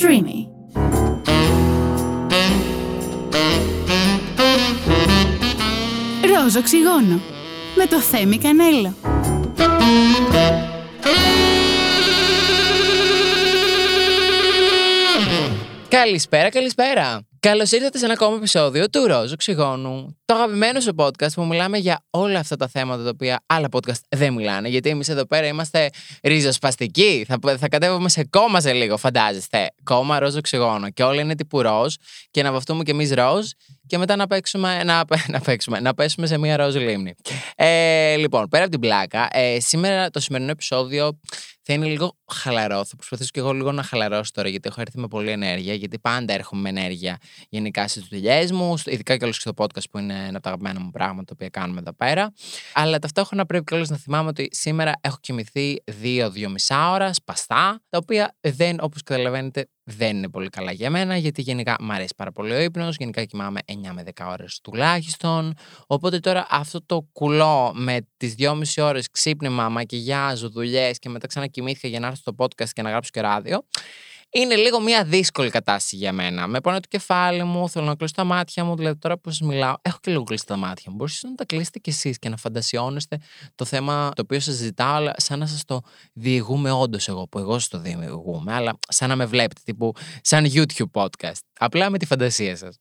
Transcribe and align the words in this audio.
Streamy. 0.00 0.46
Ροζ 6.34 6.56
οξυγόνο 6.56 7.20
με 7.76 7.86
το 7.86 8.00
Θέμη 8.00 8.38
Κανέλο. 8.38 8.94
Καλησπέρα, 15.88 16.50
καλησπέρα. 16.50 17.25
Καλώς 17.40 17.72
ήρθατε 17.72 17.98
σε 17.98 18.04
ένα 18.04 18.14
ακόμα 18.14 18.36
επεισόδιο 18.36 18.88
του 18.90 19.06
Ροζ 19.06 19.32
Οξυγόνου. 19.32 20.16
Το 20.24 20.34
αγαπημένο 20.34 20.80
σου 20.80 20.94
podcast 20.96 21.32
που 21.34 21.44
μιλάμε 21.44 21.78
για 21.78 22.04
όλα 22.10 22.38
αυτά 22.38 22.56
τα 22.56 22.68
θέματα 22.68 23.02
τα 23.02 23.08
οποία 23.08 23.40
άλλα 23.46 23.68
podcast 23.70 24.00
δεν 24.08 24.32
μιλάνε. 24.32 24.68
Γιατί 24.68 24.88
εμείς 24.88 25.08
εδώ 25.08 25.26
πέρα 25.26 25.46
είμαστε 25.46 25.90
ριζοσπαστικοί. 26.22 27.26
Θα, 27.28 27.56
θα 27.56 27.68
κατέβουμε 27.68 28.08
σε 28.08 28.24
κόμμα 28.30 28.60
σε 28.60 28.72
λίγο, 28.72 28.96
φαντάζεστε. 28.96 29.70
Κόμμα 29.82 30.18
ροζ 30.18 30.36
οξυγόνο. 30.36 30.90
Και 30.90 31.02
όλα 31.02 31.20
είναι 31.20 31.34
τύπου 31.34 31.62
ροζ 31.62 31.94
και 32.30 32.42
να 32.42 32.52
βαφτούμε 32.52 32.82
κι 32.82 32.90
εμείς 32.90 33.12
ροζ 33.12 33.48
και 33.86 33.98
μετά 33.98 34.16
να, 34.16 34.26
παίξουμε, 34.26 34.82
να, 34.84 35.04
να, 35.32 35.40
παίξουμε, 35.40 35.80
να 35.80 35.94
πέσουμε 35.94 36.26
σε 36.26 36.38
μία 36.38 36.56
ροζ 36.56 36.74
λίμνη. 36.74 37.14
Ε, 37.56 38.16
λοιπόν, 38.16 38.48
πέρα 38.48 38.62
από 38.62 38.72
την 38.72 38.80
πλάκα, 38.80 39.28
ε, 39.30 39.60
σήμερα 39.60 40.10
το 40.10 40.20
σημερινό 40.20 40.50
επεισόδιο 40.50 41.18
θα 41.68 41.74
είναι 41.74 41.86
λίγο 41.86 42.16
χαλαρό. 42.26 42.84
Θα 42.84 42.96
προσπαθήσω 42.96 43.30
και 43.32 43.40
εγώ 43.40 43.52
λίγο 43.52 43.72
να 43.72 43.82
χαλαρώσω 43.82 44.30
τώρα, 44.34 44.48
γιατί 44.48 44.68
έχω 44.68 44.80
έρθει 44.80 44.98
με 44.98 45.08
πολλή 45.08 45.30
ενέργεια. 45.30 45.74
Γιατί 45.74 45.98
πάντα 45.98 46.32
έρχομαι 46.32 46.60
με 46.62 46.68
ενέργεια 46.80 47.18
γενικά 47.48 47.88
στις 47.88 48.02
δουλειές 48.10 48.52
μου, 48.52 48.74
ειδικά 48.84 49.16
και 49.16 49.24
όλο 49.24 49.32
στο 49.32 49.52
podcast 49.56 49.90
που 49.90 49.98
είναι 49.98 50.14
ένα 50.14 50.28
από 50.28 50.40
τα 50.40 50.48
αγαπημένα 50.48 50.80
μου 50.80 50.90
πράγματα 50.90 51.24
τα 51.24 51.32
οποία 51.32 51.48
κάνουμε 51.48 51.80
εδώ 51.80 51.92
πέρα. 51.92 52.32
Αλλά 52.74 52.98
ταυτόχρονα 52.98 53.46
πρέπει 53.46 53.64
κιόλα 53.64 53.86
να 53.88 53.96
θυμάμαι 53.96 54.28
ότι 54.28 54.48
σήμερα 54.52 54.92
έχω 55.00 55.16
κοιμηθεί 55.20 55.82
δύο-δύο 55.84 56.50
μισά 56.50 56.90
ώρα 56.90 57.12
σπαστά, 57.12 57.82
τα 57.88 57.98
οποία 57.98 58.36
δεν, 58.40 58.76
όπως 58.80 59.02
καταλαβαίνετε, 59.02 59.68
δεν 59.88 60.16
είναι 60.16 60.28
πολύ 60.28 60.48
καλά 60.48 60.72
για 60.72 60.90
μένα, 60.90 61.16
γιατί 61.16 61.42
γενικά 61.42 61.76
μου 61.80 61.92
αρέσει 61.92 62.14
πάρα 62.16 62.32
πολύ 62.32 62.52
ο 62.52 62.60
ύπνος. 62.60 62.96
Γενικά 62.96 63.24
κοιμάμαι 63.24 63.60
9 63.66 63.72
με 63.92 64.02
10 64.02 64.26
ώρες 64.30 64.60
τουλάχιστον. 64.62 65.54
Οπότε 65.86 66.18
τώρα 66.18 66.46
αυτό 66.50 66.82
το 66.86 67.08
κουλό 67.12 67.72
με 67.74 67.98
τις 68.16 68.34
2,5 68.38 68.82
ώρες 68.82 69.10
ξύπνημα, 69.10 69.68
μακιγιάζ, 69.68 70.42
δουλειές 70.42 70.98
και 70.98 71.08
μετά 71.08 71.26
ξανακοιμήθηκα 71.26 71.88
για 71.88 72.00
να 72.00 72.06
έρθω 72.06 72.18
στο 72.20 72.34
podcast 72.36 72.68
και 72.72 72.82
να 72.82 72.90
γράψω 72.90 73.10
και 73.12 73.20
ράδιο 73.20 73.64
είναι 74.30 74.54
λίγο 74.54 74.80
μια 74.80 75.04
δύσκολη 75.04 75.50
κατάσταση 75.50 75.96
για 75.96 76.12
μένα. 76.12 76.46
Με 76.46 76.60
πόνο 76.60 76.80
το 76.80 76.88
κεφάλι 76.88 77.44
μου, 77.44 77.68
θέλω 77.68 77.84
να 77.84 77.94
κλείσω 77.94 78.14
τα 78.14 78.24
μάτια 78.24 78.64
μου. 78.64 78.76
Δηλαδή, 78.76 78.98
τώρα 78.98 79.18
που 79.18 79.30
σας 79.30 79.40
μιλάω, 79.40 79.74
έχω 79.82 79.98
και 80.00 80.10
λίγο 80.10 80.22
κλείσει 80.22 80.46
τα 80.46 80.56
μάτια 80.56 80.90
μου. 80.90 80.96
Μπορείτε 80.96 81.28
να 81.28 81.34
τα 81.34 81.44
κλείσετε 81.44 81.78
κι 81.78 81.90
εσείς 81.90 82.18
και 82.18 82.28
να 82.28 82.36
φαντασιώνεστε 82.36 83.18
το 83.54 83.64
θέμα 83.64 84.10
το 84.14 84.22
οποίο 84.22 84.40
σας 84.40 84.54
ζητάω, 84.54 84.94
αλλά 84.94 85.14
σαν 85.16 85.38
να 85.38 85.46
σας 85.46 85.64
το 85.64 85.80
διηγούμε 86.12 86.70
όντως 86.70 87.08
εγώ, 87.08 87.28
που 87.28 87.38
εγώ 87.38 87.52
σας 87.52 87.68
το 87.68 87.78
διηγούμε, 87.78 88.54
αλλά 88.54 88.78
σαν 88.88 89.08
να 89.08 89.16
με 89.16 89.26
βλέπετε, 89.26 89.60
τύπου 89.64 89.92
σαν 90.20 90.46
YouTube 90.52 90.90
podcast. 90.92 91.40
Απλά 91.58 91.90
με 91.90 91.98
τη 91.98 92.06
φαντασία 92.06 92.56
σας. 92.56 92.78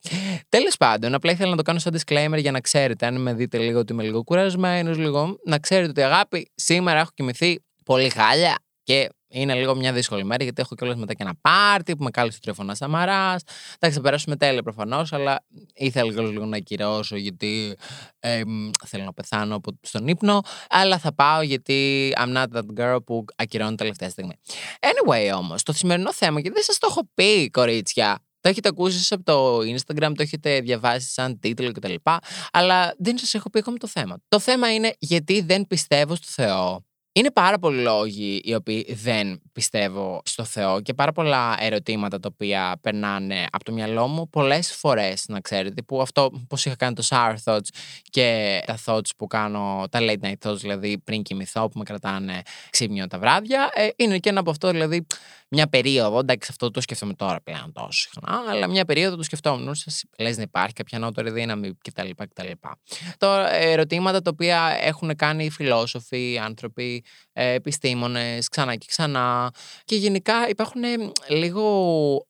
Τέλος 0.49 0.77
πάντων, 0.77 1.13
απλά 1.13 1.31
ήθελα 1.31 1.49
να 1.49 1.55
το 1.55 1.61
κάνω 1.61 1.79
σαν 1.79 1.97
disclaimer 1.97 2.37
για 2.37 2.51
να 2.51 2.59
ξέρετε, 2.59 3.05
αν 3.05 3.21
με 3.21 3.33
δείτε 3.33 3.57
λίγο 3.57 3.79
ότι 3.79 3.93
είμαι 3.93 4.03
λίγο 4.03 4.23
κουρασμένος, 4.23 4.97
λίγο, 4.97 5.37
να 5.45 5.59
ξέρετε 5.59 5.89
ότι 5.89 6.01
αγάπη, 6.01 6.51
σήμερα 6.55 6.99
έχω 6.99 7.09
κοιμηθεί 7.13 7.63
πολύ 7.85 8.09
χάλια 8.09 8.57
και 8.83 9.09
είναι 9.35 9.53
λίγο 9.53 9.75
μια 9.75 9.93
δύσκολη 9.93 10.23
μέρα 10.23 10.43
γιατί 10.43 10.61
έχω 10.61 10.75
κιόλας 10.75 10.97
μετά 10.97 11.13
και 11.13 11.23
ένα 11.23 11.33
πάρτι 11.41 11.95
που 11.95 12.03
με 12.03 12.09
κάλεσε 12.09 12.37
ο 12.37 12.43
Τριφωνά 12.43 12.75
Σαμαράς. 12.75 13.41
Θα 13.79 13.89
ξεπεράσουμε 13.89 14.35
τέλεια 14.35 14.63
προφανώς, 14.63 15.13
αλλά 15.13 15.45
ήθελα 15.73 16.11
λίγο 16.11 16.45
να 16.45 16.57
ακυρώσω 16.57 17.15
γιατί 17.15 17.75
ε, 18.19 18.41
θέλω 18.85 19.03
να 19.03 19.13
πεθάνω 19.13 19.55
από, 19.55 19.71
στον 19.81 20.07
ύπνο. 20.07 20.41
Αλλά 20.69 20.97
θα 20.97 21.13
πάω 21.13 21.41
γιατί 21.41 22.13
I'm 22.17 22.35
not 22.35 22.45
that 22.53 22.79
girl 22.79 22.97
που 23.05 23.25
ακυρώνει 23.35 23.75
τελευταία 23.75 24.09
στιγμή. 24.09 24.33
Anyway, 24.79 25.37
όμως, 25.37 25.63
το 25.63 25.73
σημερινό 25.73 26.13
θέμα, 26.13 26.39
γιατί 26.39 26.55
δεν 26.55 26.63
σας 26.63 26.77
το 26.77 26.87
έχω 26.89 27.09
πει, 27.13 27.49
κορίτσια, 27.49 28.19
το 28.41 28.51
έχετε 28.51 28.67
ακούσει 28.67 29.13
από 29.13 29.23
το 29.23 29.57
Instagram, 29.57 30.11
το 30.15 30.21
έχετε 30.21 30.59
διαβάσει 30.59 31.09
σαν 31.11 31.39
τίτλο 31.39 31.71
κτλ. 31.71 31.93
Αλλά 32.51 32.95
δεν 32.97 33.17
σας 33.17 33.33
έχω 33.33 33.49
πει 33.49 33.59
ακόμη 33.59 33.77
το 33.77 33.87
θέμα. 33.87 34.17
Το 34.27 34.39
θέμα 34.39 34.73
είναι 34.73 34.93
γιατί 34.99 35.41
δεν 35.41 35.67
πιστεύω 35.67 36.15
στο 36.15 36.27
Θεό. 36.29 36.83
Είναι 37.17 37.31
πάρα 37.31 37.59
πολλοί 37.59 37.81
λόγοι 37.81 38.41
οι 38.43 38.53
οποίοι 38.53 38.93
δεν 38.93 39.41
πιστεύω 39.51 40.21
στο 40.25 40.43
Θεό 40.43 40.81
και 40.81 40.93
πάρα 40.93 41.11
πολλά 41.11 41.57
ερωτήματα 41.59 42.19
τα 42.19 42.29
οποία 42.33 42.77
περνάνε 42.81 43.45
από 43.51 43.63
το 43.63 43.71
μυαλό 43.71 44.07
μου 44.07 44.29
πολλές 44.29 44.75
φορές, 44.75 45.25
να 45.27 45.39
ξέρετε. 45.39 45.81
Που 45.81 46.01
αυτό, 46.01 46.45
πώς 46.47 46.65
είχα 46.65 46.75
κάνει 46.75 46.95
το 46.95 47.03
sour 47.09 47.35
thoughts 47.43 47.67
και 48.09 48.59
τα 48.65 48.77
thoughts 48.85 49.09
που 49.17 49.27
κάνω, 49.27 49.85
τα 49.91 49.99
late 50.01 50.25
night 50.25 50.49
thoughts, 50.49 50.57
δηλαδή 50.57 50.97
πριν 50.97 51.21
κοιμηθώ, 51.21 51.67
που 51.69 51.77
με 51.77 51.83
κρατάνε 51.83 52.41
ξύπνιο 52.69 53.07
τα 53.07 53.19
βράδια. 53.19 53.71
Ε, 53.73 53.87
είναι 53.95 54.17
και 54.17 54.29
ένα 54.29 54.39
από 54.39 54.49
αυτό, 54.49 54.71
δηλαδή, 54.71 55.05
μια 55.55 55.67
περίοδο. 55.67 56.19
Εντάξει, 56.19 56.47
αυτό 56.51 56.71
το 56.71 56.81
σκεφτόμαι 56.81 57.13
τώρα 57.13 57.41
πλέον 57.41 57.71
τόσο 57.71 57.99
συχνά, 57.99 58.43
αλλά 58.49 58.67
μια 58.67 58.85
περίοδο 58.85 59.15
το 59.15 59.23
σκεφτόμουν. 59.23 59.75
Σα 59.75 60.23
λες 60.23 60.37
να 60.37 60.41
υπάρχει 60.41 60.73
κάποια 60.73 60.99
νότορη 60.99 61.31
δύναμη 61.31 61.77
κτλ. 61.83 62.09
κτλ. 62.15 62.51
Τώρα, 63.17 63.53
ερωτήματα 63.53 64.21
τα 64.21 64.29
οποία 64.33 64.77
έχουν 64.81 65.15
κάνει 65.15 65.45
οι 65.45 65.49
φιλόσοφοι, 65.49 66.39
άνθρωποι, 66.43 67.03
ε, 67.33 67.53
επιστήμονες, 67.53 68.47
ξανά 68.47 68.75
και 68.75 68.85
ξανά. 68.89 69.51
Και 69.85 69.95
γενικά 69.95 70.49
υπάρχουν 70.49 70.81
λίγο. 71.27 71.63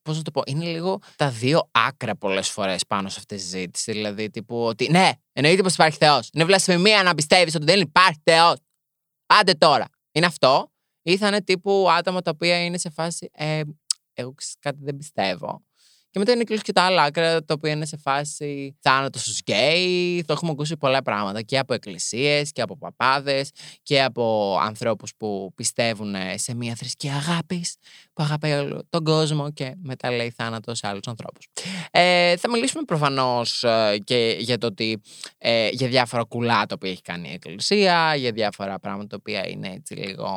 Πώς 0.01 0.17
να 0.17 0.23
το 0.23 0.31
πω, 0.31 0.41
είναι 0.45 0.65
λίγο 0.65 0.99
τα 1.15 1.29
δύο 1.29 1.69
άκρα 1.71 2.15
πολλές 2.15 2.49
φορές 2.49 2.85
πάνω 2.85 3.09
σε 3.09 3.15
αυτή 3.19 3.35
τη 3.35 3.41
συζήτηση. 3.41 3.91
Δηλαδή, 3.91 4.29
τύπου 4.29 4.63
ότι 4.63 4.87
ναι, 4.91 5.11
εννοείται 5.33 5.61
πως 5.61 5.73
υπάρχει 5.73 5.97
Θεός. 5.97 6.29
Είναι 6.33 6.45
βλασφημία 6.45 7.03
να 7.03 7.15
πιστεύεις 7.15 7.55
ότι 7.55 7.65
δεν 7.65 7.79
υπάρχει 7.79 8.19
Θεός. 8.23 8.55
Άντε 9.25 9.53
τώρα. 9.53 9.85
Είναι 10.11 10.25
αυτό. 10.25 10.69
Ή 11.07 11.17
θα 11.17 11.27
είναι 11.27 11.41
τύπου 11.41 11.87
άτομα 11.89 12.21
τα 12.21 12.31
οποία 12.33 12.65
είναι 12.65 12.77
σε 12.77 12.89
φάση. 12.89 13.29
Ε, 13.33 13.61
εγώ 14.13 14.33
κάτι 14.59 14.77
δεν 14.81 14.97
πιστεύω. 14.97 15.63
Και 16.09 16.19
μετά 16.19 16.31
είναι 16.31 16.43
και 16.43 16.71
τα 16.71 16.81
άλλα 16.81 17.03
άκρα, 17.03 17.43
τα 17.43 17.53
οποία 17.53 17.71
είναι 17.71 17.85
σε 17.85 17.97
φάση 17.97 18.77
θάνατος 18.79 19.21
στους 19.21 19.39
γκέι. 19.39 20.23
Το 20.23 20.33
έχουμε 20.33 20.51
ακούσει 20.51 20.77
πολλά 20.77 21.01
πράγματα 21.01 21.41
και 21.41 21.57
από 21.57 21.73
εκκλησίες 21.73 22.51
και 22.51 22.61
από 22.61 22.77
παπάδες 22.77 23.51
και 23.81 24.03
από 24.03 24.57
ανθρώπους 24.61 25.15
που 25.17 25.51
πιστεύουν 25.55 26.15
σε 26.35 26.55
μια 26.55 26.75
θρησκεία 26.75 27.15
αγάπης 27.15 27.75
που 28.15 28.23
αγαπάει 28.23 28.67
τον 28.89 29.03
κόσμο 29.03 29.51
και 29.51 29.73
μετά 29.81 30.11
λέει 30.11 30.29
θάνατος 30.29 30.77
σε 30.77 30.87
άλλους 30.87 31.07
ανθρώπους. 31.07 31.47
Ε, 31.91 32.37
θα 32.37 32.49
μιλήσουμε 32.49 32.83
προφανώς 32.83 33.63
ε, 33.63 33.97
και 34.03 34.35
για 34.39 34.57
το 34.57 34.67
ότι 34.67 35.01
ε, 35.37 35.69
για 35.71 35.87
διάφορα 35.87 36.23
κουλά 36.23 36.65
τα 36.65 36.75
οποία 36.75 36.91
έχει 36.91 37.01
κάνει 37.01 37.29
η 37.29 37.33
εκκλησία, 37.33 38.15
για 38.15 38.31
διάφορα 38.31 38.79
πράγματα 38.79 39.07
τα 39.07 39.15
οποία 39.19 39.47
είναι 39.47 39.73
έτσι 39.73 39.93
λίγο 39.93 40.29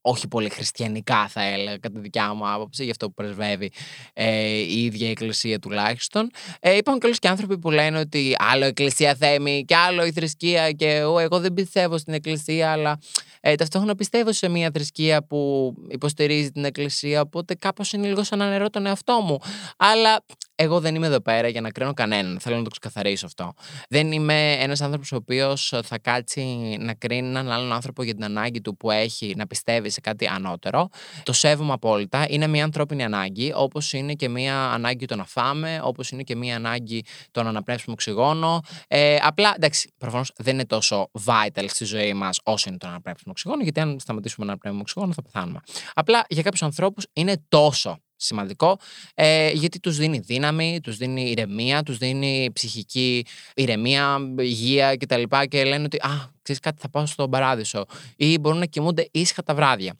όχι 0.00 0.28
πολύ 0.28 0.50
χριστιανικά 0.50 1.28
θα 1.28 1.42
έλεγα 1.42 1.76
κατά 1.76 1.94
τη 1.94 2.00
δικιά 2.00 2.34
μου 2.34 2.48
άποψη, 2.50 2.82
για 2.82 2.92
αυτό 2.92 3.06
που 3.06 3.14
πρεσβεύει 3.14 3.70
ε, 4.12 4.48
η 4.48 4.84
ίδια 4.84 5.06
η 5.06 5.10
εκκλησία 5.10 5.58
τουλάχιστον. 5.58 6.30
Ε, 6.60 6.76
υπάρχουν 6.76 7.00
και 7.00 7.16
και 7.18 7.28
άνθρωποι 7.28 7.58
που 7.58 7.70
λένε 7.70 7.98
ότι 7.98 8.34
άλλο 8.38 8.64
εκκλησία 8.64 9.14
θέμη 9.14 9.64
και 9.64 9.76
άλλο 9.76 10.04
η 10.04 10.12
θρησκεία 10.12 10.72
και 10.72 10.94
εγώ 10.96 11.40
δεν 11.40 11.52
πιστεύω 11.52 11.98
στην 11.98 12.14
εκκλησία 12.14 12.72
αλλά 12.72 12.98
ε, 13.40 13.54
ταυτόχρονα 13.54 13.94
πιστεύω 13.94 14.32
σε 14.32 14.48
μια 14.48 14.70
θρησκεία 14.74 15.22
που 15.22 15.74
υποστηρίζει 15.88 16.50
την 16.50 16.64
εκκλησία 16.64 17.25
οπότε 17.26 17.54
κάπως 17.54 17.92
είναι 17.92 18.06
λίγο 18.06 18.22
σαν 18.24 18.38
να 18.38 18.48
νερώ 18.48 18.70
τον 18.70 18.86
εαυτό 18.86 19.20
μου. 19.20 19.38
Αλλά 19.76 20.24
εγώ 20.54 20.80
δεν 20.80 20.94
είμαι 20.94 21.06
εδώ 21.06 21.20
πέρα 21.20 21.48
για 21.48 21.60
να 21.60 21.70
κρίνω 21.70 21.94
κανέναν. 21.94 22.38
Θέλω 22.40 22.56
να 22.56 22.62
το 22.62 22.70
ξεκαθαρίσω 22.70 23.26
αυτό. 23.26 23.52
Δεν 23.88 24.12
είμαι 24.12 24.52
ένας 24.52 24.80
άνθρωπος 24.80 25.12
ο 25.12 25.16
οποίος 25.16 25.74
θα 25.82 25.98
κάτσει 25.98 26.76
να 26.80 26.94
κρίνει 26.94 27.28
έναν 27.28 27.50
άλλον 27.50 27.72
άνθρωπο 27.72 28.02
για 28.02 28.14
την 28.14 28.24
ανάγκη 28.24 28.60
του 28.60 28.76
που 28.76 28.90
έχει 28.90 29.34
να 29.36 29.46
πιστεύει 29.46 29.90
σε 29.90 30.00
κάτι 30.00 30.26
ανώτερο. 30.26 30.88
Το 31.22 31.32
σέβομαι 31.32 31.72
απόλυτα. 31.72 32.26
Είναι 32.28 32.46
μια 32.46 32.64
ανθρώπινη 32.64 33.04
ανάγκη, 33.04 33.52
όπως 33.54 33.92
είναι 33.92 34.14
και 34.14 34.28
μια 34.28 34.70
ανάγκη 34.70 35.06
το 35.06 35.16
να 35.16 35.24
φάμε, 35.24 35.80
όπως 35.82 36.10
είναι 36.10 36.22
και 36.22 36.36
μια 36.36 36.56
ανάγκη 36.56 37.04
το 37.30 37.42
να 37.42 37.48
αναπνεύσουμε 37.48 37.92
οξυγόνο. 37.92 38.60
Ε, 38.88 39.16
απλά 39.22 39.52
εντάξει, 39.56 39.92
προφανώς 39.98 40.32
δεν 40.36 40.54
είναι 40.54 40.66
τόσο 40.66 41.10
vital 41.24 41.64
στη 41.66 41.84
ζωή 41.84 42.14
μας 42.14 42.40
όσο 42.42 42.68
είναι 42.68 42.78
το 42.78 42.86
να 42.86 42.92
αναπνεύσουμε 42.92 43.30
οξυγόνο, 43.30 43.62
γιατί 43.62 43.80
αν 43.80 44.00
σταματήσουμε 44.00 44.46
να 44.46 44.52
αναπνεύσουμε 44.52 44.82
οξυγόνο 44.82 45.12
θα 45.12 45.22
πεθάνουμε. 45.22 45.60
Απλά 45.94 46.24
για 46.28 46.42
κάποιους 46.42 46.62
ανθρώπους 46.62 47.06
είναι 47.16 47.44
τόσο 47.48 47.98
σημαντικό, 48.16 48.78
ε, 49.14 49.50
γιατί 49.50 49.80
τους 49.80 49.96
δίνει 49.96 50.18
δύναμη, 50.18 50.80
τους 50.82 50.96
δίνει 50.96 51.30
ηρεμία, 51.30 51.82
τους 51.82 51.98
δίνει 51.98 52.50
ψυχική 52.52 53.26
ηρεμία, 53.54 54.18
υγεία 54.38 54.96
κτλ. 54.96 55.22
Και, 55.22 55.46
και 55.46 55.64
λένε 55.64 55.84
ότι 55.84 55.96
«Α, 55.96 56.32
ξέρεις 56.42 56.60
κάτι, 56.60 56.80
θα 56.80 56.90
πάω 56.90 57.06
στον 57.06 57.30
παράδεισο» 57.30 57.84
ή 58.16 58.38
μπορούν 58.38 58.58
να 58.58 58.66
κοιμούνται 58.66 59.08
ήσυχα 59.10 59.42
τα 59.42 59.54
βράδια. 59.54 59.94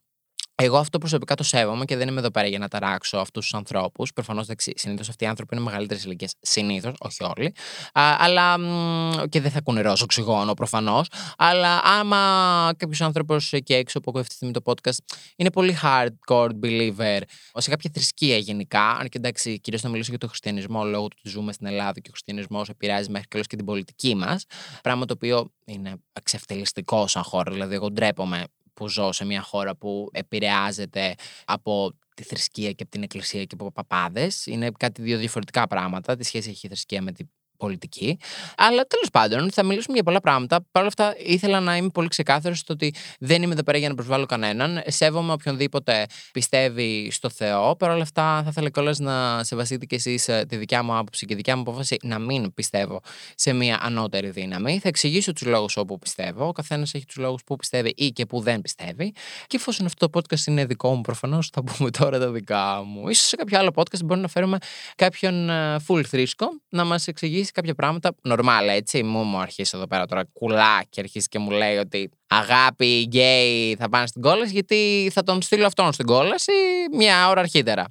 Εγώ 0.58 0.79
αυτό 0.79 0.99
προσωπικά 0.99 1.35
το 1.35 1.43
σέβομαι 1.43 1.85
και 1.85 1.97
δεν 1.97 2.08
είμαι 2.08 2.19
εδώ 2.19 2.31
πέρα 2.31 2.47
για 2.47 2.58
να 2.58 2.69
ταράξω 2.69 3.19
αυτούς 3.19 3.43
τους 3.43 3.55
ανθρώπους. 3.55 4.12
Προφανώς 4.12 4.47
συνήθως 4.75 5.08
αυτοί 5.08 5.25
οι 5.25 5.26
άνθρωποι 5.26 5.56
είναι 5.56 5.64
μεγαλύτερες 5.64 6.05
ηλικίες. 6.05 6.35
Συνήθως, 6.41 6.94
όχι 6.99 7.25
όλοι. 7.25 7.55
Α, 7.93 8.17
αλλά. 8.19 8.56
και 9.29 9.41
δεν 9.41 9.50
θα 9.50 9.58
ακούνε 9.58 9.81
ροζ 9.81 10.03
οξυγόνο 10.03 10.55
προφανώς. 10.55 11.06
Αλλά 11.38 11.81
άμα 11.85 12.73
κάποιος 12.76 13.00
άνθρωπος 13.00 13.53
εκεί 13.53 13.75
έξω 13.75 14.00
που 14.00 14.05
ακούει 14.08 14.20
αυτή 14.20 14.32
τη 14.32 14.37
στιγμή 14.37 14.55
το 14.55 14.73
podcast 14.73 15.17
είναι 15.37 15.50
πολύ 15.50 15.79
hardcore 15.82 16.50
believer 16.62 17.20
σε 17.55 17.70
κάποια 17.70 17.91
θρησκεία 17.94 18.37
γενικά. 18.37 18.91
Αν 18.91 19.08
και 19.08 19.19
εντάξει, 19.19 19.61
κυρίως 19.61 19.82
να 19.82 19.88
μιλήσω 19.88 20.11
για 20.11 20.19
τον 20.19 20.29
χριστιανισμό 20.29 20.85
λόγω 20.85 21.08
του 21.08 21.17
ότι 21.19 21.29
ζούμε 21.29 21.53
στην 21.53 21.67
Ελλάδα 21.67 22.00
και 22.00 22.08
ο 22.08 22.11
χριστιανισμός 22.11 22.69
επηρεάζει 22.69 23.11
μέχρι 23.11 23.29
και 23.29 23.41
και 23.41 23.56
την 23.56 23.64
πολιτική 23.64 24.14
μας. 24.14 24.44
Πράγμα 24.82 25.05
το 25.05 25.14
οποίο 25.17 25.53
είναι 25.64 25.97
εξευτελιστικό 26.12 27.06
σαν 27.06 27.23
χώρο. 27.23 27.53
Δηλαδή, 27.53 27.75
εγώ 27.75 27.91
ντρέπομαι 27.91 28.44
που 28.76 28.88
ζω 28.88 29.12
σε 29.12 29.25
μια 29.25 29.43
χώρα 29.43 29.76
που 29.76 30.08
επηρεάζεται 30.12 31.14
από 31.44 31.93
τη 32.14 32.23
θρησκεία 32.23 32.73
και 32.73 32.82
από 32.82 32.90
την 32.90 33.02
εκκλησία 33.02 33.44
και 33.44 33.55
από 33.58 33.73
παπάδες. 33.73 34.46
Είναι 34.46 34.70
κάτι 34.78 35.02
δύο 35.02 35.19
διαφορετικά 35.19 35.67
πράγματα. 35.67 36.17
Τη 36.17 36.25
σχέση 36.25 36.50
έχει 36.50 36.67
η 36.67 36.69
θρησκεία 36.69 37.02
με 37.02 37.12
την 37.12 37.28
πολιτική. 37.56 38.19
Αλλά 38.56 38.85
τέλος 38.85 39.08
πάντων, 39.12 39.50
θα 39.53 39.62
μιλήσουμε 39.62 39.94
για 39.94 40.03
πολλά 40.03 40.20
πράγματα. 40.20 40.56
Παρ' 40.70 40.82
όλα 40.82 40.87
αυτά, 40.87 41.14
ήθελα 41.19 41.61
να 41.61 41.76
είμαι 41.76 41.88
πολύ 41.88 42.08
ξεκάθαρος 42.08 42.58
στο 42.58 42.73
ότι 42.73 42.94
δεν 43.19 43.43
είμαι 43.43 43.53
εδώ 43.53 43.62
πέρα 43.62 43.79
για 43.79 43.88
να 43.88 43.94
προσβάλλω 43.94 44.26
κανέναν. 44.26 44.82
Σέβομαι 44.87 45.32
οποιονδήποτε 45.32 46.06
πιστεύει 46.32 47.08
στο 47.11 47.31
Θεό. 47.31 47.76
Παρ' 47.76 47.91
όλα 47.91 48.03
αυτά, 48.03 48.41
θα 48.43 48.49
ήθελα 48.49 48.69
κιόλας 48.69 48.99
να 48.99 49.44
σεβαστείτε 49.44 49.87
κι 49.87 49.94
εσείς 49.94 50.29
ε, 50.29 50.44
τη 50.49 50.56
δικιά 50.56 50.82
μου 50.82 50.97
άποψη 50.97 51.20
και 51.20 51.31
τη 51.31 51.35
δικιά 51.35 51.56
μου 51.56 51.62
απόφαση 51.62 51.97
να 52.03 52.19
μην 52.19 52.55
πιστεύω 52.55 53.00
σε 53.35 53.53
μια 53.53 53.79
ανώτερη 53.82 54.31
δύναμη. 54.31 54.79
Θα 54.79 54.88
εξηγήσω 54.88 55.32
τους 55.32 55.47
λόγους 55.47 55.76
όπου 55.76 55.99
πιστεύω. 55.99 56.47
Ο 56.47 56.53
καθένας 56.53 56.94
έχει 56.94 57.05
τους 57.05 57.17
λόγους 57.17 57.44
που 57.44 57.56
πιστεύει 57.56 57.93
ή 57.97 58.08
και 58.08 58.26
που 58.26 58.41
δεν 58.41 58.61
πιστεύει. 58.61 59.12
Και 59.47 59.56
εφόσον 59.56 59.87
αυτό 59.87 60.08
το 60.08 60.20
podcast 60.20 60.47
είναι 60.47 60.64
δικό 60.64 60.94
μου, 60.94 61.00
προφανώς 61.00 61.49
θα 61.53 61.62
πούμε 61.64 61.91
τώρα 61.91 62.19
τα 62.19 62.31
δικά 62.31 62.82
μου. 62.87 63.14
σω 63.14 63.23
σε 63.23 63.37
κάποιο 63.37 63.58
άλλο 63.58 63.70
podcast 63.75 64.05
μπορεί 64.05 64.20
να 64.20 64.29
φέρουμε 64.29 64.58
κάποιον 64.97 65.50
ε, 65.50 65.76
full 65.88 66.03
θρίσκο 66.05 66.47
να 66.69 66.85
μας 66.85 67.06
εξηγήσει 67.06 67.45
κάποια 67.52 67.75
πράγματα. 67.75 68.14
Νορμάλ, 68.22 68.69
έτσι. 68.69 69.02
Μου 69.02 69.22
μου 69.22 69.38
αρχίσει 69.38 69.72
εδώ 69.75 69.87
πέρα 69.87 70.06
τώρα 70.06 70.25
κουλά 70.32 70.84
και 70.88 71.00
αρχίσει 71.00 71.28
και 71.28 71.38
μου 71.38 71.50
λέει 71.50 71.76
ότι 71.76 72.10
αγάπη, 72.26 73.02
γκέι 73.02 73.76
θα 73.78 73.88
πάνε 73.88 74.06
στην 74.06 74.22
κόλαση, 74.22 74.52
γιατί 74.52 75.10
θα 75.12 75.22
τον 75.22 75.43
στείλω 75.43 75.66
αυτόν 75.66 75.93
στην 75.93 76.06
κόλαση 76.06 76.52
μια 76.93 77.28
ώρα 77.28 77.40
αρχίτερα. 77.40 77.84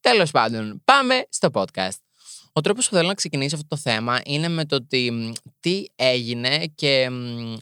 Τέλος 0.00 0.30
πάντων, 0.30 0.82
πάμε 0.84 1.26
στο 1.28 1.48
podcast. 1.52 1.98
Ο 2.52 2.60
τρόπος 2.60 2.88
που 2.88 2.94
θέλω 2.94 3.08
να 3.08 3.14
ξεκινήσω 3.14 3.56
αυτό 3.56 3.68
το 3.68 3.76
θέμα 3.76 4.20
είναι 4.24 4.48
με 4.48 4.64
το 4.64 4.76
ότι 4.76 5.32
τι 5.64 5.84
έγινε 5.96 6.64
και 6.74 7.08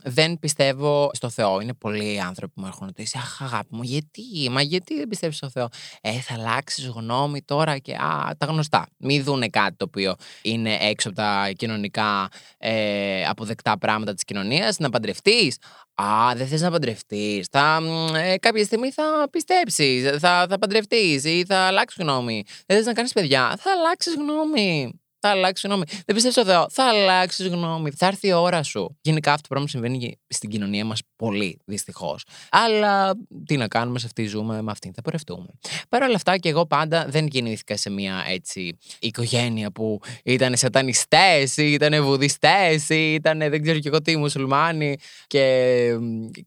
δεν 0.03 0.39
πιστεύω 0.39 1.11
στο 1.13 1.29
Θεό. 1.31 1.61
Είναι 1.61 1.75
πολλοί 1.75 2.21
άνθρωποι 2.21 2.53
που 2.55 2.61
μου 2.61 2.67
έχουν 2.67 2.87
ρωτήσει, 2.87 3.19
Αχ, 3.19 3.43
αγάπη 3.43 3.67
μου, 3.71 3.83
γιατί, 3.83 4.49
μα 4.51 4.63
γιατί 4.63 4.97
δεν 4.97 5.09
πιστεύεις 5.09 5.37
στο 5.37 5.51
Θεό; 5.51 5.69
Ε, 6.01 6.13
θα 6.13 6.35
αλλάξεις 6.35 6.87
γνώμη 6.87 7.43
τώρα 7.43 7.79
και 7.79 7.95
α, 7.95 8.35
τα 8.39 8.47
γνωστά. 8.47 8.87
Μην 8.99 9.25
δούνε 9.25 9.49
κάτι 9.49 9.77
το 9.77 9.85
οποίο 9.85 10.15
είναι 10.43 10.77
έξω 10.81 11.09
από 11.09 11.17
τα 11.17 11.51
κοινωνικά 11.57 12.29
ε, 12.59 13.25
αποδεκτά 13.27 13.79
πράγματα 13.79 14.15
της 14.15 14.25
κοινωνίας. 14.25 14.79
Να 14.79 14.91
παντρευτείς; 14.91 15.57
Α, 15.95 16.35
δεν 16.35 16.47
θες 16.47 16.61
να 16.61 16.71
παντρευτείς. 16.71 17.47
Θα, 17.51 17.81
ε, 18.17 18.37
κάποια 18.39 18.65
στιγμή 18.65 18.91
θα 18.91 19.29
πιστέψεις, 19.31 20.19
θα, 20.19 20.47
θα 20.49 20.59
παντρευτείς 20.59 21.25
ή 21.25 21.45
θα 21.47 21.57
αλλάξεις 21.57 22.03
γνώμη. 22.03 22.43
Δεν 22.67 22.77
θες 22.77 22.87
να 22.87 22.93
κάνεις 22.93 23.13
παιδιά; 23.13 23.57
Θα 23.61 23.71
αλλάξεις 23.71 24.15
γνώμη. 24.15 25.02
Θα 25.25 25.31
αλλάξει 25.31 25.67
γνώμη. 25.67 25.83
Δεν 25.87 26.15
πιστεύεις 26.15 26.33
στο 26.33 26.45
Θεό. 26.45 26.67
Θα 26.71 26.85
αλλάξεις 26.85 27.47
γνώμη. 27.47 27.91
Θα 27.91 28.07
έρθει 28.07 28.29
η 28.29 28.33
ώρα 28.33 28.63
σου. 28.63 28.99
Γενικά 29.01 29.31
αυτό 29.31 29.43
το 29.43 29.49
πράγμα 29.49 29.69
συμβαίνει 29.69 30.21
στην 30.29 30.51
κοινωνία 30.51 30.85
μας 30.85 31.01
πολύ, 31.17 31.59
δυστυχώς. 31.65 32.25
Αλλά 32.51 33.15
τι 33.47 33.57
να 33.57 33.69
κάνουμε, 33.69 33.99
σε 33.99 34.07
αυτή 34.07 34.25
ζούμε, 34.25 34.63
με 34.63 34.71
αυτήν 34.71 34.93
θα 34.95 35.03
πορευτούμε. 35.03 35.47
Παρ' 35.89 36.03
όλα 36.03 36.15
αυτά 36.15 36.37
και 36.39 36.49
εγώ 36.49 36.67
πάντα 36.67 37.07
δεν 37.09 37.27
γεννήθηκα 37.27 37.77
σε 37.77 37.91
μια 37.91 38.25
έτσι 38.29 38.79
οικογένεια 39.01 39.71
που 39.71 40.01
ήταν 40.25 40.57
σατανιστές 40.57 41.57
ή 41.57 41.73
ήταν 41.73 42.05
βουδιστές 42.05 42.89
ή 42.89 43.15
ήταν 43.15 43.39
δεν 43.39 43.63
ξέρω 43.63 43.79
και 43.79 43.89
εγώ 43.89 44.03
τι, 44.03 44.17
μουσουλμάνοι 44.17 44.97
και 45.27 45.43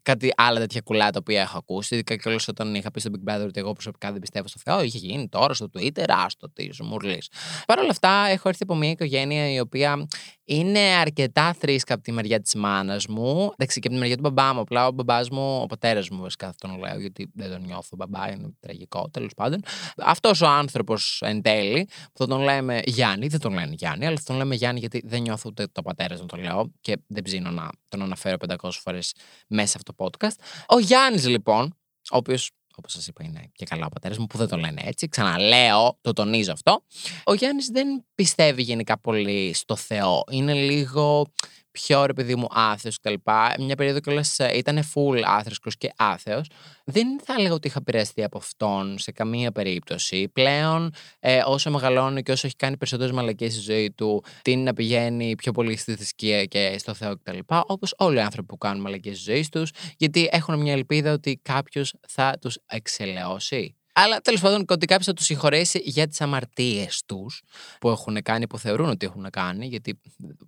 κάτι 0.01 0.33
άλλα 0.35 0.59
τέτοια 0.59 0.81
κουλά 0.81 1.09
τα 1.09 1.19
οποία 1.19 1.41
έχω 1.41 1.57
ακούσει. 1.57 1.93
Ειδικά 1.93 2.15
και 2.15 2.29
όλος 2.29 2.47
όταν 2.47 2.75
είχα 2.75 2.91
πει 2.91 2.99
στο 2.99 3.09
Big 3.13 3.31
Brother 3.31 3.45
ότι 3.47 3.59
εγώ 3.59 3.73
προσωπικά 3.73 4.11
δεν 4.11 4.21
πιστεύω 4.21 4.47
στο 4.47 4.59
Θεό, 4.63 4.83
είχε 4.83 4.97
γίνει 4.97 5.29
τώρα 5.29 5.53
στο 5.53 5.69
Twitter, 5.77 6.05
άστο 6.07 6.49
της 6.49 6.79
μουρλής. 6.79 7.27
Παρ' 7.65 7.79
όλα 7.79 7.89
αυτά 7.89 8.27
έχω 8.29 8.49
έρθει 8.49 8.64
από 8.65 8.75
μια 8.75 8.89
οικογένεια 8.89 9.51
η 9.51 9.59
οποία 9.59 10.07
είναι 10.45 10.79
αρκετά 10.79 11.53
θρήσκα 11.53 11.93
από 11.93 12.03
τη 12.03 12.11
μεριά 12.11 12.39
της 12.39 12.55
μάνας 12.55 13.07
μου. 13.07 13.51
Εντάξει, 13.53 13.79
και 13.79 13.87
από 13.87 13.95
τη 13.95 14.01
μεριά 14.01 14.15
του 14.15 14.21
μπαμπά 14.21 14.53
μου. 14.53 14.59
Απλά 14.59 14.87
ο 14.87 14.91
μπαμπάς 14.91 15.29
μου, 15.29 15.59
ο 15.61 15.65
πατέρας 15.65 16.09
μου, 16.09 16.21
βασικά 16.21 16.47
αυτόν 16.47 16.79
λέω, 16.79 16.99
γιατί 16.99 17.31
δεν 17.33 17.51
τον 17.51 17.61
νιώθω 17.61 17.95
μπαμπά, 17.95 18.31
είναι 18.31 18.53
τραγικό 18.59 19.09
τέλος 19.09 19.31
πάντων. 19.35 19.61
Αυτός 19.97 20.41
ο 20.41 20.47
άνθρωπος 20.47 21.21
εν 21.25 21.41
τέλει, 21.41 21.85
που 21.85 22.17
θα 22.17 22.27
τον 22.27 22.41
λέμε 22.41 22.81
Γιάννη, 22.85 23.27
δεν 23.27 23.39
τον 23.39 23.53
λένε 23.53 23.73
Γιάννη, 23.77 24.05
αλλά 24.05 24.17
θα 24.17 24.23
τον 24.25 24.35
λέμε 24.35 24.55
Γιάννη 24.55 24.79
γιατί 24.79 25.01
δεν 25.05 25.21
νιώθω 25.21 25.49
ούτε 25.49 25.67
το 25.71 25.81
πατέρας 25.81 26.19
να 26.19 26.25
τον 26.25 26.39
λέω 26.39 26.71
και 26.81 26.97
δεν 27.07 27.23
ψήνω 27.23 27.51
να 27.51 27.69
τον 27.87 28.01
αναφέρω 28.01 28.37
500 28.61 28.69
φορές 28.71 29.13
μέσα 29.47 29.67
σε 29.67 29.77
αυτό 29.77 29.93
το 29.93 30.05
podcast. 30.05 30.35
Ο 30.67 30.79
Γιάννης 30.79 31.27
λοιπόν, 31.27 31.75
ο 32.11 32.17
οποίος 32.17 32.51
Όπως 32.77 32.91
σας 32.91 33.07
είπα, 33.07 33.23
είναι 33.23 33.49
και 33.53 33.65
καλά 33.65 33.85
ο 33.85 33.89
πατέρας 33.89 34.17
μου 34.17 34.27
που 34.27 34.37
δεν 34.37 34.47
το 34.47 34.57
λένε 34.57 34.81
έτσι. 34.85 35.07
Ξαναλέω, 35.07 35.97
το 36.01 36.13
τονίζω 36.13 36.51
αυτό. 36.51 36.83
Ο 37.23 37.33
Γιάννης 37.33 37.67
δεν 37.67 38.05
πιστεύει 38.15 38.61
γενικά 38.61 38.99
πολύ 38.99 39.53
στο 39.53 39.75
Θεό. 39.75 40.23
Είναι 40.31 40.53
λίγο 40.53 41.25
πιο 41.75 42.05
ρε 42.05 42.13
παιδί 42.13 42.35
μου 42.35 42.47
άθεο 42.51 42.91
κτλ. 43.01 43.13
Μια 43.59 43.75
περίοδο 43.75 43.99
κιόλας 43.99 44.39
ε, 44.39 44.57
ήταν 44.57 44.79
full 44.93 45.21
άθρεσκο 45.25 45.69
και 45.77 45.91
άθεος. 45.95 46.49
Δεν 46.85 47.19
θα 47.23 47.33
έλεγα 47.37 47.53
ότι 47.53 47.67
είχα 47.67 47.77
επηρεαστεί 47.79 48.23
από 48.23 48.37
αυτόν 48.37 48.97
σε 48.97 49.11
καμία 49.11 49.51
περίπτωση. 49.51 50.27
Πλέον, 50.27 50.93
ε, 51.19 51.41
όσο 51.45 51.71
μεγαλώνει 51.71 52.23
και 52.23 52.31
όσο 52.31 52.47
έχει 52.47 52.55
κάνει 52.55 52.77
περισσότερες 52.77 53.11
μαλακίε 53.11 53.49
στη 53.49 53.59
ζωή 53.59 53.91
του, 53.91 54.23
την 54.41 54.63
να 54.63 54.73
πηγαίνει 54.73 55.35
πιο 55.35 55.51
πολύ 55.51 55.77
στη 55.77 55.95
θρησκεία 55.95 56.45
και 56.45 56.75
στο 56.77 56.93
Θεό 56.93 57.15
κτλ. 57.17 57.37
Όπως 57.47 57.93
όλοι 57.97 58.17
οι 58.17 58.21
άνθρωποι 58.21 58.47
που 58.47 58.57
κάνουν 58.57 58.81
μαλακίε 58.81 59.13
στη 59.13 59.31
ζωή 59.31 59.47
τους, 59.51 59.71
γιατί 59.97 60.29
έχουν 60.31 60.59
μια 60.59 60.73
ελπίδα 60.73 61.13
ότι 61.13 61.39
κάποιος 61.41 61.93
θα 62.07 62.37
τους 62.41 62.57
εξελαιώσει. 62.65 63.75
Αλλά 63.97 64.21
τέλος 64.21 64.41
πάντων 64.41 64.65
ότι 64.69 64.85
κάποιος 64.85 65.05
θα 65.05 65.13
τους 65.13 65.25
συγχωρέσει 65.25 65.81
για 65.83 66.07
τις 66.07 66.21
αμαρτίες 66.21 67.03
τους 67.05 67.41
που 67.79 67.89
έχουν 67.89 68.21
κάνει, 68.21 68.47
που 68.47 68.57
θεωρούν 68.59 68.89
ότι 68.89 69.05
έχουν 69.05 69.29
κάνει. 69.29 69.65
Γιατί 69.65 69.99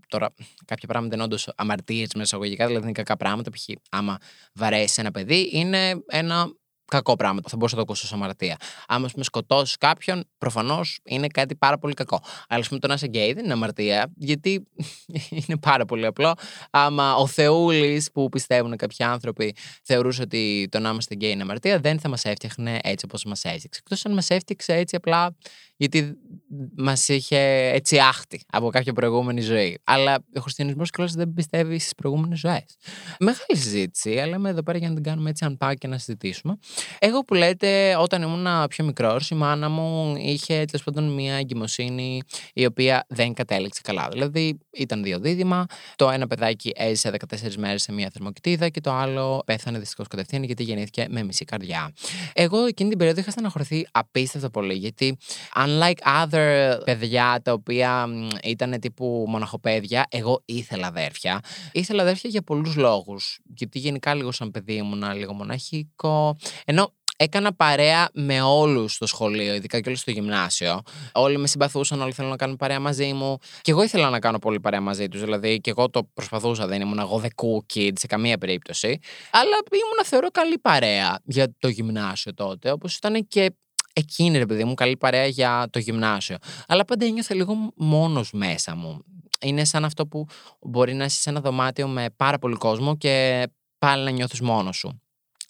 τώρα 0.07 0.33
κάποια 0.65 0.87
πράγματα 0.87 1.15
είναι 1.15 1.23
όντως 1.23 1.49
αμαρτίες 1.55 2.13
μεσαγωγικά, 2.15 2.65
δηλαδή 2.67 2.83
είναι 2.83 2.91
κακά 2.91 3.17
πράγματα. 3.17 3.51
Π.χ. 3.51 3.63
άμα 3.89 4.17
βαρέσεις 4.53 4.97
ένα 4.97 5.11
παιδί, 5.11 5.49
είναι 5.53 6.03
ένα 6.07 6.51
κακό 6.87 7.15
πράγμα. 7.15 7.39
Θα 7.47 7.55
μπορούσα 7.55 7.75
να 7.75 7.85
το 7.85 7.91
ακούσω 7.91 8.07
ως 8.11 8.15
αμαρτία. 8.15 8.57
Άμα 8.87 9.09
με 9.15 9.23
σκοτώσεις 9.23 9.77
κάποιον, 9.77 10.23
προφανώς 10.37 10.99
είναι 11.03 11.27
κάτι 11.27 11.55
πάρα 11.55 11.77
πολύ 11.77 11.93
κακό. 11.93 12.21
Αλλά 12.47 12.59
ας 12.59 12.67
πούμε 12.67 12.79
το 12.79 12.87
να 12.87 12.93
είσαι 12.93 13.05
γκέι 13.05 13.33
δεν 13.33 13.43
είναι 13.43 13.53
αμαρτία, 13.53 14.11
γιατί 14.15 14.67
είναι 15.47 15.57
πάρα 15.57 15.85
πολύ 15.85 16.05
απλό. 16.05 16.33
Άμα 16.69 17.15
ο 17.15 17.27
Θεούλης 17.27 18.11
που 18.11 18.29
πιστεύουν 18.29 18.75
κάποιοι 18.75 19.05
άνθρωποι 19.05 19.55
θεωρούσε 19.83 20.21
ότι 20.21 20.67
το 20.71 20.79
να 20.79 20.89
είμαστε 20.89 21.15
γκέι 21.15 21.31
είναι 21.31 21.41
αμαρτία, 21.41 21.79
δεν 21.79 21.99
θα 21.99 22.09
μας 22.09 22.25
έφτιαχνε 22.25 22.79
έτσι 22.83 23.05
όπως 23.09 23.23
μας 23.23 23.43
έφτιαξε. 23.43 23.79
Εκτός 23.83 24.05
αν 24.05 24.13
μας 24.13 24.29
έφτιαξε 24.29 24.73
έτσι 24.73 24.95
απλά 24.95 25.35
γιατί 25.77 26.17
μας 26.75 27.07
είχε 27.07 27.37
έτσι 27.73 27.97
άχτη 27.97 28.41
από 28.47 28.69
κάποια 28.69 28.93
προηγούμενη 28.93 29.41
ζωή. 29.41 29.79
Αλλά 29.83 30.15
ο 30.35 30.39
χριστιανισμός 30.39 30.89
κιόλας 30.89 31.13
δεν 31.13 31.33
πιστεύει 31.33 31.79
στις 31.79 31.95
προηγούμενες 31.95 32.39
ζωές. 32.39 32.77
Μεγάλη 33.19 33.55
συζήτηση, 33.55 34.19
αλλά 34.19 34.35
είμαι 34.35 34.49
εδώ 34.49 34.63
πέρα 34.63 34.77
για 34.77 34.87
να 34.87 34.93
την 34.93 35.03
κάνουμε 35.03 35.29
έτσι 35.29 35.45
αν 35.45 35.57
πάει 35.57 35.75
και 35.75 35.87
να 35.87 35.97
συζητήσουμε. 35.97 36.57
Εγώ 36.99 37.23
που 37.23 37.33
λέτε, 37.33 37.95
όταν 37.95 38.21
ήμουν 38.21 38.67
πιο 38.69 38.85
μικρός, 38.85 39.29
η 39.29 39.35
μάνα 39.35 39.69
μου 39.69 40.15
είχε 40.17 40.53
τέλος 40.53 40.83
πάντων 40.83 41.13
μια 41.13 41.35
εγκυμοσύνη 41.35 42.21
η 42.53 42.65
οποία 42.65 43.05
δεν 43.09 43.33
κατέληξε 43.33 43.81
καλά. 43.83 44.07
Δηλαδή 44.11 44.57
ήταν 44.71 45.03
δύο 45.03 45.19
δίδυμα. 45.19 45.65
Το 45.95 46.09
ένα 46.09 46.27
παιδάκι 46.27 46.71
έζησε 46.75 47.11
14 47.31 47.55
μέρες 47.57 47.81
σε 47.81 47.91
μια 47.91 48.09
θερμοκοιτίδα 48.13 48.69
και 48.69 48.81
το 48.81 48.91
άλλο 48.91 49.43
πέθανε 49.45 49.79
δυστυχώς 49.79 50.07
κατευθείαν 50.07 50.43
γιατί 50.43 50.63
γεννήθηκε 50.63 51.05
με 51.09 51.23
μισή 51.23 51.45
καρδιά. 51.45 51.93
Εγώ 52.33 52.65
εκείνη 52.65 52.89
την 52.89 52.97
περίοδο 52.97 53.19
είχα 53.19 53.31
στεναχωρηθεί 53.31 53.87
απίστευτα 53.91 54.49
πολύ 54.49 54.73
γιατί 54.73 55.17
unlike 55.67 56.25
other 56.25 56.77
παιδιά 56.85 57.39
τα 57.43 57.51
οποία 57.51 58.07
ήταν 58.43 58.79
τύπου 58.79 59.25
μοναχοπαίδια, 59.27 60.05
εγώ 60.09 60.41
ήθελα 60.45 60.87
αδέρφια. 60.87 61.39
Ήθελα 61.71 62.01
αδέρφια 62.01 62.29
για 62.29 62.41
πολλούς 62.41 62.75
λόγους. 62.75 63.39
Γιατί 63.55 63.79
γενικά 63.79 64.13
λίγο 64.13 64.31
σαν 64.31 64.51
παιδί 64.51 64.73
ήμουν 64.73 65.11
λίγο 65.15 65.33
μοναχικό. 65.33 66.37
Ενώ 66.65 66.93
έκανα 67.17 67.53
παρέα 67.53 68.09
με 68.13 68.41
όλους 68.41 68.93
στο 68.93 69.05
σχολείο, 69.05 69.53
ειδικά 69.53 69.79
και 69.79 69.89
όλους 69.89 69.99
στο 69.99 70.11
γυμνάσιο. 70.11 70.81
Όλοι 71.13 71.37
με 71.37 71.47
συμπαθούσαν, 71.47 72.01
όλοι 72.01 72.11
θέλουν 72.11 72.31
να 72.31 72.35
κάνουν 72.35 72.55
παρέα 72.55 72.79
μαζί 72.79 73.13
μου. 73.13 73.37
Και 73.61 73.71
εγώ 73.71 73.83
ήθελα 73.83 74.09
να 74.09 74.19
κάνω 74.19 74.39
πολύ 74.39 74.59
παρέα 74.59 74.81
μαζί 74.81 75.07
τους. 75.07 75.21
Δηλαδή, 75.21 75.59
και 75.59 75.69
εγώ 75.69 75.89
το 75.89 76.03
προσπαθούσα, 76.13 76.67
δεν 76.67 76.81
ήμουν 76.81 76.99
εγώ 76.99 77.21
the 77.23 77.27
cool 77.27 77.75
kid 77.75 77.91
σε 77.95 78.07
καμία 78.07 78.37
περίπτωση. 78.37 78.99
Αλλά 79.31 79.55
ήμουν, 79.71 80.05
θεωρώ, 80.05 80.29
καλή 80.29 80.59
παρέα 80.59 81.19
για 81.23 81.55
το 81.59 81.67
γυμνάσιο 81.67 82.33
τότε. 82.33 82.71
Όπως 82.71 82.95
ήταν 82.95 83.27
και 83.27 83.55
εκείνη, 83.97 84.37
ρε 84.37 84.45
παιδί 84.45 84.63
μου, 84.63 84.73
καλή 84.73 84.97
παρέα 84.97 85.25
για 85.25 85.67
το 85.69 85.79
γυμνάσιο. 85.79 86.37
Αλλά 86.67 86.85
πάντα 86.85 87.05
ένιωθα 87.05 87.35
λίγο 87.35 87.73
μόνος 87.75 88.31
μέσα 88.31 88.75
μου. 88.75 89.03
Είναι 89.41 89.65
σαν 89.65 89.85
αυτό 89.85 90.07
που 90.07 90.25
μπορεί 90.61 90.93
να 90.93 91.05
είσαι 91.05 91.21
σε 91.21 91.29
ένα 91.29 91.41
δωμάτιο 91.41 91.87
με 91.87 92.05
πάρα 92.15 92.37
πολύ 92.37 92.55
κόσμο 92.55 92.97
και 92.97 93.43
πάλι 93.79 94.03
να 94.03 94.09
νιώθεις 94.09 94.41
μόνος 94.41 94.77
σου. 94.77 95.01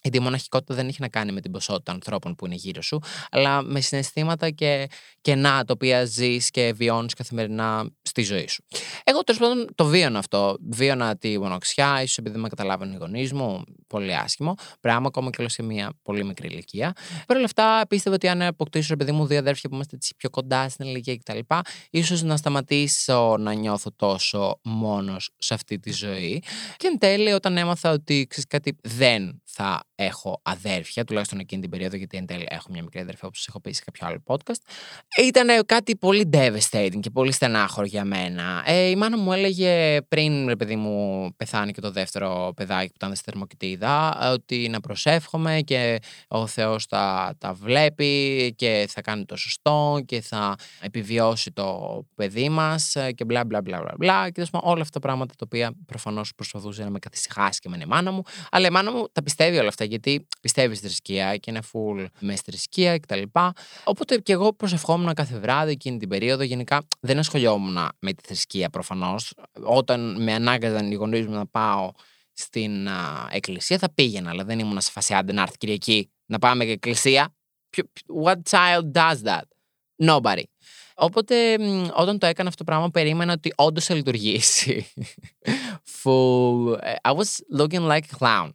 Γιατί 0.01 0.17
η 0.17 0.21
μοναχικότητα 0.21 0.73
δεν 0.75 0.87
έχει 0.87 1.01
να 1.01 1.09
κάνει 1.09 1.31
με 1.31 1.41
την 1.41 1.51
ποσότητα 1.51 1.91
ανθρώπων 1.91 2.35
που 2.35 2.45
είναι 2.45 2.55
γύρω 2.55 2.81
σου, 2.81 2.99
αλλά 3.31 3.61
με 3.61 3.81
συναισθήματα 3.81 4.49
και 4.49 4.89
κενά 5.21 5.63
τα 5.63 5.73
οποία 5.73 6.05
ζεις 6.05 6.49
και 6.49 6.73
βιώνεις 6.75 7.13
καθημερινά 7.13 7.89
στη 8.01 8.23
ζωή 8.23 8.47
σου. 8.47 8.63
Εγώ 9.03 9.23
τέλος 9.23 9.41
πάντων 9.41 9.67
το 9.75 9.85
βίωνα 9.85 10.19
αυτό. 10.19 10.57
Βίωνα 10.69 11.17
τη 11.17 11.39
μονοξιά, 11.39 12.01
ίσως 12.01 12.17
επειδή 12.17 12.37
με 12.37 12.49
καταλάβαινε 12.49 12.93
οι 12.93 12.97
γονείς 12.97 13.33
μου, 13.33 13.63
πολύ 13.87 14.15
άσχημο. 14.15 14.55
Πράγμα 14.79 15.07
ακόμα 15.07 15.29
και 15.29 15.49
σε 15.49 15.63
μια 15.63 15.93
πολύ 16.01 16.25
μικρή 16.25 16.47
ηλικία. 16.47 16.93
Παρ' 17.27 17.37
όλα 17.37 17.45
αυτά, 17.45 17.85
πίστευα 17.89 18.15
ότι 18.15 18.27
αν 18.27 18.41
αποκτήσω, 18.41 18.95
παιδί 18.95 19.11
μου, 19.11 19.25
δύο 19.25 19.37
αδέρφια 19.37 19.69
που 19.69 19.75
είμαστε 19.75 19.95
έτσι 19.95 20.15
πιο 20.17 20.29
κοντά 20.29 20.69
στην 20.69 20.85
ηλικία 20.85 21.17
κτλ., 21.17 21.39
ίσως 21.89 22.23
να 22.23 22.37
σταματήσω 22.37 23.35
να 23.39 23.53
νιώθω 23.53 23.91
τόσο 23.95 24.59
μόνος 24.63 25.29
σε 25.37 25.53
αυτή 25.53 25.79
τη 25.79 25.91
ζωή. 25.91 26.43
Και 26.77 26.87
εν 26.87 26.97
τέλει, 26.97 27.31
όταν 27.31 27.57
έμαθα 27.57 27.91
ότι 27.91 28.25
ξέρεις 28.29 28.47
κάτι, 28.47 28.75
δεν 28.81 29.41
θα 29.43 29.83
έχω 29.95 30.39
αδέρφια, 30.43 31.03
τουλάχιστον 31.03 31.39
εκείνη 31.39 31.61
την 31.61 31.69
περίοδο, 31.69 31.95
γιατί 31.95 32.17
εν 32.17 32.25
τέλει 32.25 32.45
έχω 32.49 32.67
μια 32.71 32.83
μικρή 32.83 32.99
αδέρφια, 32.99 33.27
όπως 33.27 33.47
έχω 33.47 33.61
πει 33.61 33.71
σε 33.71 33.81
κάποιο 33.85 34.07
άλλο 34.07 34.23
podcast. 34.25 34.61
Ήταν 35.23 35.65
κάτι 35.65 35.95
πολύ 35.95 36.29
devastating 36.33 36.99
και 36.99 37.09
πολύ 37.09 37.31
στενάχωρο 37.31 37.85
για 37.85 38.05
μένα. 38.05 38.63
Ε, 38.65 38.89
η 38.89 38.95
μάνα 38.95 39.17
μου 39.17 39.33
έλεγε 39.33 40.01
πριν, 40.01 40.47
ρε 40.47 40.55
παιδί 40.55 40.75
μου, 40.75 41.29
πεθάνει 41.37 41.71
και 41.71 41.81
το 41.81 41.91
δεύτερο 41.91 42.53
παιδάκι 42.55 42.87
που 42.87 42.93
ήταν 42.95 43.15
στη 43.15 43.23
θερμοκοιτίδα, 43.77 44.31
ότι 44.33 44.69
να 44.69 44.79
προσεύχομαι 44.79 45.61
και 45.61 45.99
ο 46.27 46.47
Θεός 46.47 46.87
τα, 46.87 47.35
τα 47.37 47.53
βλέπει 47.53 48.53
και 48.57 48.87
θα 48.89 49.01
κάνει 49.01 49.25
το 49.25 49.35
σωστό 49.35 50.01
και 50.05 50.21
θα 50.21 50.55
επιβιώσει 50.81 51.51
το 51.51 52.01
παιδί 52.15 52.49
μας 52.49 52.95
και 53.15 53.25
μπλα 53.25 53.45
μπλα 53.45 53.61
μπλα 53.61 53.79
μπλα. 53.79 53.93
μπλα 53.97 54.29
και 54.29 54.45
όλα 54.51 54.81
αυτά 54.81 54.99
τα 54.99 55.07
πράγματα 55.07 55.33
τα 55.37 55.43
οποία 55.45 55.71
προφανώς 55.85 56.35
προσπαθούσε 56.35 56.83
να 56.83 56.89
με 56.89 56.99
καθησυχάσει 56.99 57.59
και 57.59 57.69
με 57.69 57.77
η 57.81 57.85
μάνα 57.85 58.11
μου. 58.11 58.21
Αλλά 58.51 58.67
η 58.67 58.69
μάνα 58.69 58.91
μου 58.91 59.07
τα 59.11 59.23
πιστεύει 59.23 59.47
πιστεύει 59.47 59.57
όλα 59.57 59.67
αυτά, 59.67 59.83
γιατί 59.83 60.27
πιστεύει 60.41 60.75
στη 60.75 60.85
θρησκεία 60.85 61.37
και 61.37 61.51
είναι 61.51 61.61
full 61.73 62.05
με 62.19 62.35
θρησκεία 62.35 62.99
κτλ. 62.99 63.21
Οπότε 63.83 64.17
και 64.17 64.33
εγώ 64.33 64.53
προσευχόμουν 64.53 65.13
κάθε 65.13 65.39
βράδυ 65.39 65.71
εκείνη 65.71 65.97
την 65.97 66.09
περίοδο. 66.09 66.43
Γενικά 66.43 66.87
δεν 66.99 67.17
ασχολιόμουν 67.17 67.77
με 67.99 68.13
τη 68.13 68.23
θρησκεία 68.25 68.69
προφανώς. 68.69 69.33
Όταν 69.63 70.23
με 70.23 70.33
ανάγκαζαν 70.33 70.91
οι 70.91 70.95
γονείς 70.95 71.27
μου 71.27 71.33
να 71.33 71.45
πάω 71.45 71.91
στην 72.37 72.87
α, 72.87 73.27
εκκλησία, 73.31 73.77
θα 73.77 73.93
πήγαινα, 73.93 74.29
αλλά 74.29 74.43
δεν 74.43 74.59
ήμουν 74.59 74.81
σε 74.81 74.91
φάση 74.91 75.13
άντε 75.13 75.33
να 75.33 75.41
έρθει 75.41 75.57
Κυριακή 75.57 76.11
να 76.25 76.39
πάμε 76.39 76.65
και 76.65 76.71
εκκλησία. 76.71 77.35
What 78.23 78.37
child 78.49 78.91
does 78.91 79.17
that? 79.23 79.41
Nobody. 80.05 80.43
Οπότε 80.95 81.57
όταν 81.93 82.19
το 82.19 82.25
έκανα 82.25 82.49
αυτό 82.49 82.63
το 82.63 82.71
πράγμα 82.71 82.89
περίμενα 82.89 83.33
ότι 83.33 83.53
όντως 83.55 83.85
θα 83.85 83.95
λειτουργήσει. 83.95 84.87
Full. 86.03 86.77
Ε, 86.81 86.93
I 87.03 87.13
was 87.13 87.59
looking 87.59 87.87
like 87.87 88.03
a 88.11 88.17
clown. 88.19 88.49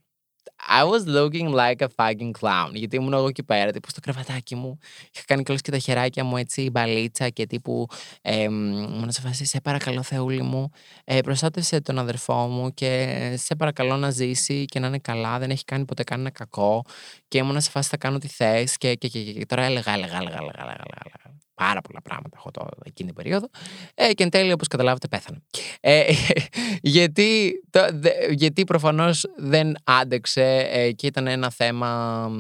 I 0.69 0.85
was 0.85 1.07
looking 1.07 1.49
like 1.51 1.83
a 1.83 1.89
fucking 1.89 2.33
clown. 2.41 2.71
Γιατί 2.73 2.97
ήμουν 2.97 3.13
εγώ 3.13 3.27
εκεί 3.27 3.43
πέρα, 3.43 3.71
τύπου 3.71 3.91
στο 3.91 4.01
κρεβατάκι 4.01 4.55
μου. 4.55 4.79
Είχα 5.15 5.25
κάνει 5.27 5.43
κιόλας 5.43 5.63
και 5.63 5.71
τα 5.71 5.79
χεράκια 5.79 6.25
μου 6.25 6.37
έτσι, 6.37 6.71
μπαλίτσα 6.71 7.29
και 7.29 7.47
τύπου. 7.47 7.87
Ε, 8.23 8.49
μου 8.49 9.05
να 9.05 9.13
σε 9.13 9.21
φάσει, 9.21 9.45
σε 9.45 9.61
παρακαλώ, 9.61 10.03
Θεούλη 10.03 10.43
μου, 10.43 10.71
ε, 11.05 11.21
προστάτευσε 11.21 11.81
τον 11.81 11.99
αδερφό 11.99 12.35
μου 12.35 12.75
και 12.75 13.35
σε 13.39 13.55
παρακαλώ 13.55 13.97
να 13.97 14.11
ζήσει 14.11 14.65
και 14.65 14.79
να 14.79 14.87
είναι 14.87 14.99
καλά. 14.99 15.39
Δεν 15.39 15.51
έχει 15.51 15.65
κάνει 15.65 15.85
ποτέ 15.85 16.05
κανένα 16.05 16.31
κακό. 16.31 16.85
Και 17.29 17.39
ήμουν 17.39 17.61
σε 17.61 17.71
φάση, 17.71 17.89
θα 17.89 17.97
κάνω 17.97 18.19
τι 18.19 18.29
θες. 18.29 18.77
Και, 18.77 18.95
και, 18.95 19.09
και, 19.09 19.33
και, 19.33 19.47
τώρα 19.47 19.63
έλεγα, 19.63 19.93
έλεγα, 19.93 20.17
έλεγα, 20.17 20.37
έλεγα, 20.39 20.63
έλεγα, 20.63 20.85
έλεγα 21.05 21.42
πάρα 21.67 21.81
πολλά 21.81 22.03
πράγματα 22.03 22.37
έχω 22.39 22.51
το, 22.51 22.69
εκείνη 22.85 23.13
την 23.13 23.23
περίοδο. 23.23 23.49
Ε, 23.95 24.13
και 24.13 24.23
εν 24.23 24.31
τέλει, 24.31 24.53
όπως 24.53 24.69
καταλάβετε, 24.69 25.09
πέθανε. 25.09 25.43
Ε, 25.81 26.13
γιατί, 26.97 27.63
το, 27.71 27.81
γιατί 28.31 28.65
προφανώς 28.65 29.27
δεν 29.37 29.75
άντεξε 29.85 30.69
ε, 30.71 30.93
και 30.93 31.07
ήταν 31.07 31.27
ένα 31.27 31.51
θέμα 31.51 32.31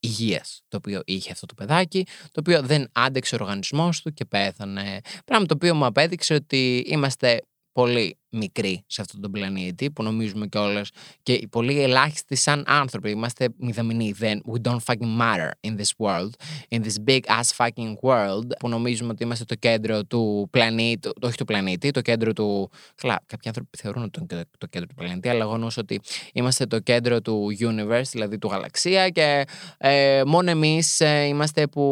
υγείας 0.00 0.62
το 0.68 0.76
οποίο 0.76 1.00
είχε 1.04 1.32
αυτό 1.32 1.46
το 1.46 1.54
παιδάκι, 1.54 2.06
το 2.32 2.40
οποίο 2.40 2.62
δεν 2.62 2.88
άντεξε 2.92 3.34
ο 3.34 3.38
οργανισμός 3.40 4.02
του 4.02 4.12
και 4.12 4.24
πέθανε. 4.24 5.00
Πράγμα 5.24 5.46
το 5.46 5.54
οποίο 5.54 5.74
μου 5.74 5.84
απέδειξε 5.84 6.34
ότι 6.34 6.84
είμαστε 6.86 7.40
πολύ 7.76 8.18
μικροί 8.30 8.84
σε 8.86 9.00
αυτόν 9.00 9.20
τον 9.20 9.30
πλανήτη 9.30 9.90
που 9.90 10.02
νομίζουμε 10.02 10.46
κιόλας 10.46 10.90
και 11.22 11.46
πολύ 11.50 11.82
ελάχιστοι 11.82 12.36
σαν 12.36 12.64
άνθρωποι. 12.66 13.10
Είμαστε 13.10 13.48
μηδαμινοί. 13.58 14.14
Then 14.20 14.36
we 14.52 14.60
don't 14.62 14.78
fucking 14.86 15.20
matter 15.20 15.50
in 15.60 15.76
this 15.76 15.90
world, 15.98 16.30
in 16.68 16.82
this 16.82 16.96
big 17.08 17.20
ass 17.26 17.48
fucking 17.56 17.94
world 18.02 18.46
που 18.58 18.68
νομίζουμε 18.68 19.10
ότι 19.10 19.24
είμαστε 19.24 19.44
το 19.44 19.54
κέντρο 19.54 20.04
του 20.04 20.48
πλανήτη, 20.50 21.00
το, 21.00 21.26
όχι 21.26 21.36
του 21.36 21.44
πλανήτη, 21.44 21.90
το 21.90 22.00
κέντρο 22.00 22.32
του. 22.32 22.70
Καλά, 22.94 23.20
κάποιοι 23.26 23.48
άνθρωποι 23.48 23.78
θεωρούν 23.78 24.02
ότι 24.02 24.20
είναι 24.20 24.44
το 24.58 24.66
κέντρο 24.66 24.88
του 24.88 24.94
πλανήτη, 24.94 25.28
αλλά 25.28 25.42
εγώ 25.42 25.56
νομίζω 25.56 25.80
ότι 25.80 26.00
είμαστε 26.32 26.66
το 26.66 26.78
κέντρο 26.78 27.20
του 27.20 27.56
universe, 27.60 28.08
δηλαδή 28.10 28.38
του 28.38 28.48
γαλαξία 28.48 29.08
και 29.08 29.44
ε, 29.78 30.22
μόνο 30.26 30.50
εμείς 30.50 31.00
ε, 31.00 31.22
είμαστε 31.22 31.66
που 31.66 31.84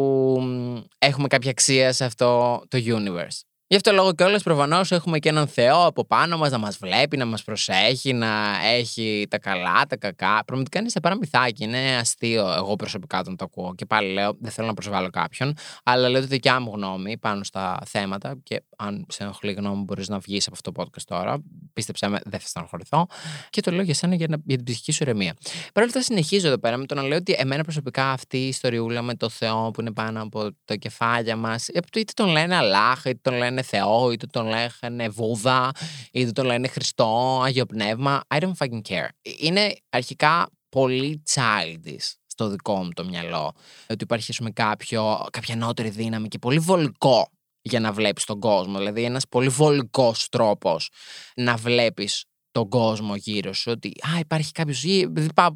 έχουμε 0.97 1.27
κάποια 1.27 1.49
αξία 1.49 1.93
σε 1.93 2.05
αυτό 2.05 2.61
το 2.67 2.77
universe. 2.85 3.54
Γι' 3.67 3.75
αυτό 3.75 3.91
λόγο 3.91 4.13
κιόλας 4.13 4.43
προφανώς 4.43 4.91
έχουμε 4.91 5.19
και 5.19 5.29
έναν 5.29 5.47
Θεό 5.47 5.85
από 5.85 6.05
πάνω 6.05 6.37
μας 6.37 6.51
να 6.51 6.57
μας 6.57 6.77
βλέπει, 6.77 7.17
να 7.17 7.25
μας 7.25 7.43
προσέχει, 7.43 8.13
να 8.13 8.27
έχει 8.65 9.27
τα 9.29 9.39
καλά, 9.39 9.85
τα 9.89 9.97
κακά. 9.97 10.43
Πραγματικά 10.45 10.79
είναι 10.79 10.89
σε 10.89 10.99
παραμυθάκι. 10.99 11.63
Είναι 11.63 11.95
αστείο 11.95 12.53
εγώ 12.53 12.75
προσωπικά 12.75 13.19
όταν 13.19 13.35
το 13.35 13.45
ακούω. 13.45 13.75
Και 13.75 13.85
πάλι 13.85 14.13
λέω, 14.13 14.37
δεν 14.39 14.51
θέλω 14.51 14.67
να 14.67 14.73
προσβάλλω 14.73 15.09
κάποιον, 15.09 15.53
αλλά 15.83 16.09
λέω 16.09 16.21
τη 16.21 16.27
δικιά 16.27 16.59
μου 16.59 16.71
γνώμη 16.75 17.17
πάνω 17.17 17.43
στα 17.43 17.81
θέματα. 17.85 18.39
Και 18.43 18.63
αν 18.77 19.05
σε 19.09 19.23
ενοχλεί 19.23 19.51
γνώμη, 19.51 19.83
μπορείς 19.83 20.09
να 20.09 20.19
βγεις 20.19 20.47
από 20.47 20.55
αυτό 20.55 20.71
το 20.71 20.81
podcast 20.81 21.03
τώρα. 21.05 21.37
Πίστεψέ 21.73 22.07
με, 22.07 22.19
δεν 22.25 22.39
θα 22.39 22.47
στενοχωρηθώ. 22.47 23.07
Και 23.49 23.61
το 23.61 23.71
λέω 23.71 23.83
για 23.83 23.93
σένα 23.93 24.15
για, 24.15 24.27
για 24.45 24.55
την 24.55 24.65
ψυχική 24.65 24.91
σου 24.91 25.03
ηρεμία. 25.03 25.33
Παρ' 25.73 25.83
όλα 25.83 25.85
αυτά, 25.85 26.01
συνεχίζω 26.01 26.47
εδώ 26.47 26.57
πέρα 26.57 26.77
με 26.77 26.85
το 26.85 26.95
να 26.95 27.01
λέω 27.01 27.17
ότι 27.17 27.35
εμένα 27.37 27.63
προσωπικά 27.63 28.11
αυτή 28.11 28.37
η 28.37 28.47
ιστοριούλα 28.47 29.01
με 29.01 29.15
το 29.15 29.29
Θεό 29.29 29.71
που 29.71 29.81
είναι 29.81 29.91
πάνω 29.91 30.21
από 30.21 30.49
το 30.65 30.75
κεφάλια 30.75 31.35
μας, 31.35 31.67
είτε 31.67 32.03
τον 32.13 32.29
λένε 32.29 32.55
Αλάχ, 32.55 33.05
είτε 33.05 33.19
τον 33.21 33.33
λένε 33.33 33.54
Θεό, 33.61 34.11
είτε 34.11 34.25
τον 34.25 34.47
λένε 34.47 35.09
Βούδα, 35.09 35.71
είτε 36.11 36.31
τον 36.31 36.45
λένε 36.45 36.67
Χριστό, 36.67 37.41
Άγιο 37.43 37.65
Πνεύμα. 37.65 38.21
I 38.27 38.39
don't 38.39 38.51
fucking 38.57 38.81
care. 38.89 39.07
Είναι 39.37 39.75
αρχικά 39.89 40.49
πολύ 40.69 41.23
childish 41.33 42.13
στο 42.25 42.47
δικό 42.47 42.83
μου 42.83 42.89
το 42.93 43.05
μυαλό. 43.05 43.53
Ότι 43.89 44.03
υπάρχει, 44.03 44.33
πούμε, 44.37 44.51
κάποιο, 44.51 45.25
κάποια 45.31 45.55
νότερη 45.55 45.89
δύναμη 45.89 46.27
και 46.27 46.39
πολύ 46.39 46.59
βολικό 46.59 47.29
για 47.61 47.79
να 47.79 47.91
βλέπεις 47.91 48.25
τον 48.25 48.39
κόσμο. 48.39 48.77
Δηλαδή 48.77 49.03
ένας 49.03 49.27
πολύ 49.27 49.47
βολικός 49.47 50.29
τρόπος 50.29 50.89
να 51.35 51.55
βλέπεις 51.55 52.25
τον 52.55 52.69
κόσμο 52.69 53.15
γύρω 53.15 53.53
σου. 53.53 53.71
Ότι 53.71 53.87
α, 53.87 54.19
υπάρχει 54.19 54.51
κάποιος 54.51 54.85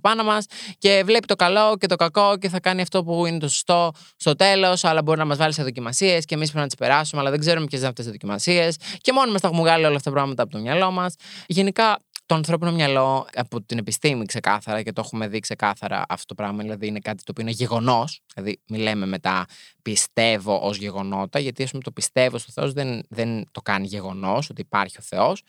πάνω 0.02 0.24
μας 0.24 0.46
και 0.78 1.02
βλέπει 1.06 1.28
το 1.28 1.36
καλό 1.36 1.78
και 1.78 1.88
το 1.88 1.96
κακό 1.96 2.38
και 2.38 2.50
θα 2.50 2.60
κάνει 2.60 2.82
αυτό 2.82 3.04
που 3.04 3.26
είναι 3.26 3.38
το 3.38 3.50
σωστό 3.50 3.92
στο 4.16 4.36
τέλος, 4.36 4.84
αλλά 4.84 5.02
μπορεί 5.02 5.20
να 5.20 5.26
μας 5.26 5.38
βάλει 5.38 5.54
σε 5.54 5.64
δοκιμασίες 5.64 6.26
και 6.26 6.36
εμείς 6.36 6.48
πρέπει 6.48 6.62
να 6.62 6.68
τις 6.68 6.76
περάσουμε, 6.76 7.22
αλλά 7.22 7.30
δεν 7.30 7.40
ξέρουμε 7.40 7.66
ποιες 7.66 7.80
είναι 7.80 7.90
αυτές 7.90 8.06
οι 8.06 8.10
δοκιμασίες. 8.10 8.78
Και 8.98 9.14
μόνο 9.14 9.32
μας 9.32 9.42
τα 9.42 9.48
έχουμε 9.48 9.64
βγάλει 9.64 9.86
όλα 9.86 9.96
αυτά 9.96 10.10
τα 10.10 10.16
πράγματα 10.16 10.44
από 10.44 10.52
το 10.52 10.60
μυαλό 10.60 10.92
μας. 10.92 11.16
Γενικά, 11.48 12.00
το 12.26 12.36
ανθρώπινο 12.36 12.72
μυαλό 12.72 13.28
από 13.36 13.62
την 13.62 13.78
επιστήμη 13.78 14.26
ξεκάθαρα 14.26 14.82
και 14.82 14.92
το 14.92 15.02
έχουμε 15.06 15.28
δει 15.28 15.40
ξεκάθαρα 15.40 16.06
αυτό 16.10 16.26
το 16.26 16.36
πράγμα. 16.36 16.62
Δηλαδή 16.62 16.88
είναι 16.88 17.00
κάτι 17.00 17.24
το 17.24 17.32
οποίο 17.32 17.44
είναι 17.44 17.54
γεγονός. 17.54 18.22
Δηλαδή, 18.34 18.60
μιλάμε 18.68 19.06
μετά 19.06 19.46
πιστεύω 19.82 20.60
ως 20.64 20.78
γεγονότα, 20.78 21.40
γιατί 21.40 21.64
ας 21.64 21.70
πούμε 21.70 21.84
το 21.84 21.92
πιστεύω 21.92 22.38
στο 22.38 22.52
Θεός 22.52 22.74
δεν, 22.74 23.02
δεν 23.10 23.48
το 23.52 23.62
κάνει 23.62 23.88
γεγονός 23.88 24.50
ότι 24.50 24.62
υπάρχει 24.62 24.98
ο 25.00 25.02
Θεός. 25.02 25.42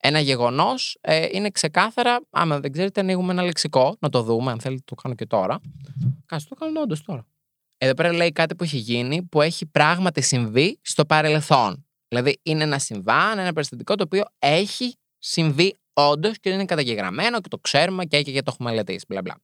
Ένα 0.00 0.20
γεγονός 0.20 0.98
ε, 1.00 1.26
είναι 1.30 1.50
ξεκάθαρα. 1.50 2.20
Άμα 2.30 2.60
δεν 2.60 2.72
ξέρετε, 2.72 3.00
ανοίγουμε 3.00 3.32
ένα 3.32 3.42
λεξικό 3.42 3.96
να 4.00 4.08
το 4.08 4.22
δούμε. 4.22 4.50
Αν 4.50 4.60
θέλετε, 4.60 4.82
το 4.84 4.94
κάνω 4.94 5.14
και 5.14 5.26
τώρα. 5.26 5.60
Κάτσε 6.26 6.46
το 6.48 6.54
κάνω 6.54 6.80
όντως 6.80 7.02
τώρα. 7.02 7.26
Εδώ 7.78 7.94
πέρα 7.94 8.12
λέει 8.12 8.32
κάτι 8.32 8.54
που 8.54 8.64
έχει 8.64 8.76
γίνει 8.76 9.22
που 9.22 9.42
έχει 9.42 9.66
πράγματι 9.66 10.20
συμβεί 10.20 10.78
στο 10.82 11.04
παρελθόν. 11.04 11.86
Δηλαδή, 12.08 12.40
είναι 12.42 12.62
ένα 12.62 12.78
συμβάν, 12.78 13.38
ένα 13.38 13.52
περιστατικό 13.52 13.94
το 13.94 14.02
οποίο 14.02 14.22
έχει 14.38 14.94
συμβεί 15.18 15.74
όντως 15.92 16.38
και 16.40 16.50
είναι 16.50 16.64
καταγεγραμμένο 16.64 17.40
και 17.40 17.48
το 17.48 17.58
ξέρουμε 17.58 18.04
και, 18.04 18.22
και, 18.22 18.32
και 18.32 18.42
το 18.42 18.50
έχουμε 18.54 18.70
μελετήσει. 18.70 19.04
Μπλα, 19.08 19.20
μπλα. 19.20 19.36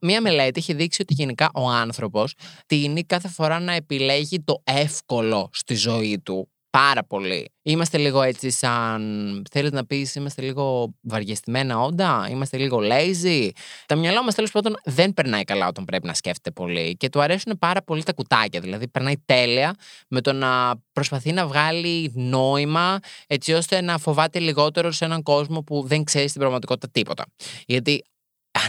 μία 0.00 0.20
μελέτη 0.20 0.58
έχει 0.58 0.72
δείξει 0.72 1.02
ότι 1.02 1.14
γενικά 1.14 1.50
ο 1.54 1.68
άνθρωπος 1.68 2.34
τίνει 2.66 3.04
κάθε 3.04 3.28
φορά 3.28 3.60
να 3.60 3.72
επιλέγει 3.72 4.40
το 4.40 4.62
εύκολο 4.64 5.48
στη 5.52 5.74
ζωή 5.74 6.18
του 6.18 6.49
πάρα 6.70 7.04
πολύ. 7.04 7.50
Είμαστε 7.62 7.98
λίγο 7.98 8.22
έτσι 8.22 8.50
σαν, 8.50 9.42
θέλεις 9.50 9.70
να 9.70 9.86
πεις, 9.86 10.14
είμαστε 10.14 10.42
λίγο 10.42 10.94
βαριεστημένα 11.00 11.80
όντα, 11.80 12.28
είμαστε 12.30 12.56
λίγο 12.56 12.80
lazy. 12.82 13.48
Τα 13.86 13.96
μυαλό 13.96 14.22
μας 14.22 14.34
τέλος 14.34 14.50
πάντων 14.50 14.76
δεν 14.84 15.14
περνάει 15.14 15.44
καλά 15.44 15.66
όταν 15.66 15.84
πρέπει 15.84 16.06
να 16.06 16.14
σκέφτεται 16.14 16.50
πολύ 16.50 16.96
και 16.96 17.08
του 17.08 17.20
αρέσουν 17.20 17.58
πάρα 17.58 17.82
πολύ 17.82 18.02
τα 18.02 18.12
κουτάκια, 18.12 18.60
δηλαδή 18.60 18.88
περνάει 18.88 19.14
τέλεια 19.24 19.74
με 20.08 20.20
το 20.20 20.32
να 20.32 20.80
προσπαθεί 20.92 21.32
να 21.32 21.46
βγάλει 21.46 22.12
νόημα 22.14 22.98
έτσι 23.26 23.52
ώστε 23.52 23.80
να 23.80 23.98
φοβάται 23.98 24.38
λιγότερο 24.38 24.90
σε 24.90 25.04
έναν 25.04 25.22
κόσμο 25.22 25.62
που 25.62 25.82
δεν 25.86 26.04
ξέρει 26.04 26.28
στην 26.28 26.40
πραγματικότητα 26.40 26.88
τίποτα. 26.92 27.26
Γιατί 27.66 28.04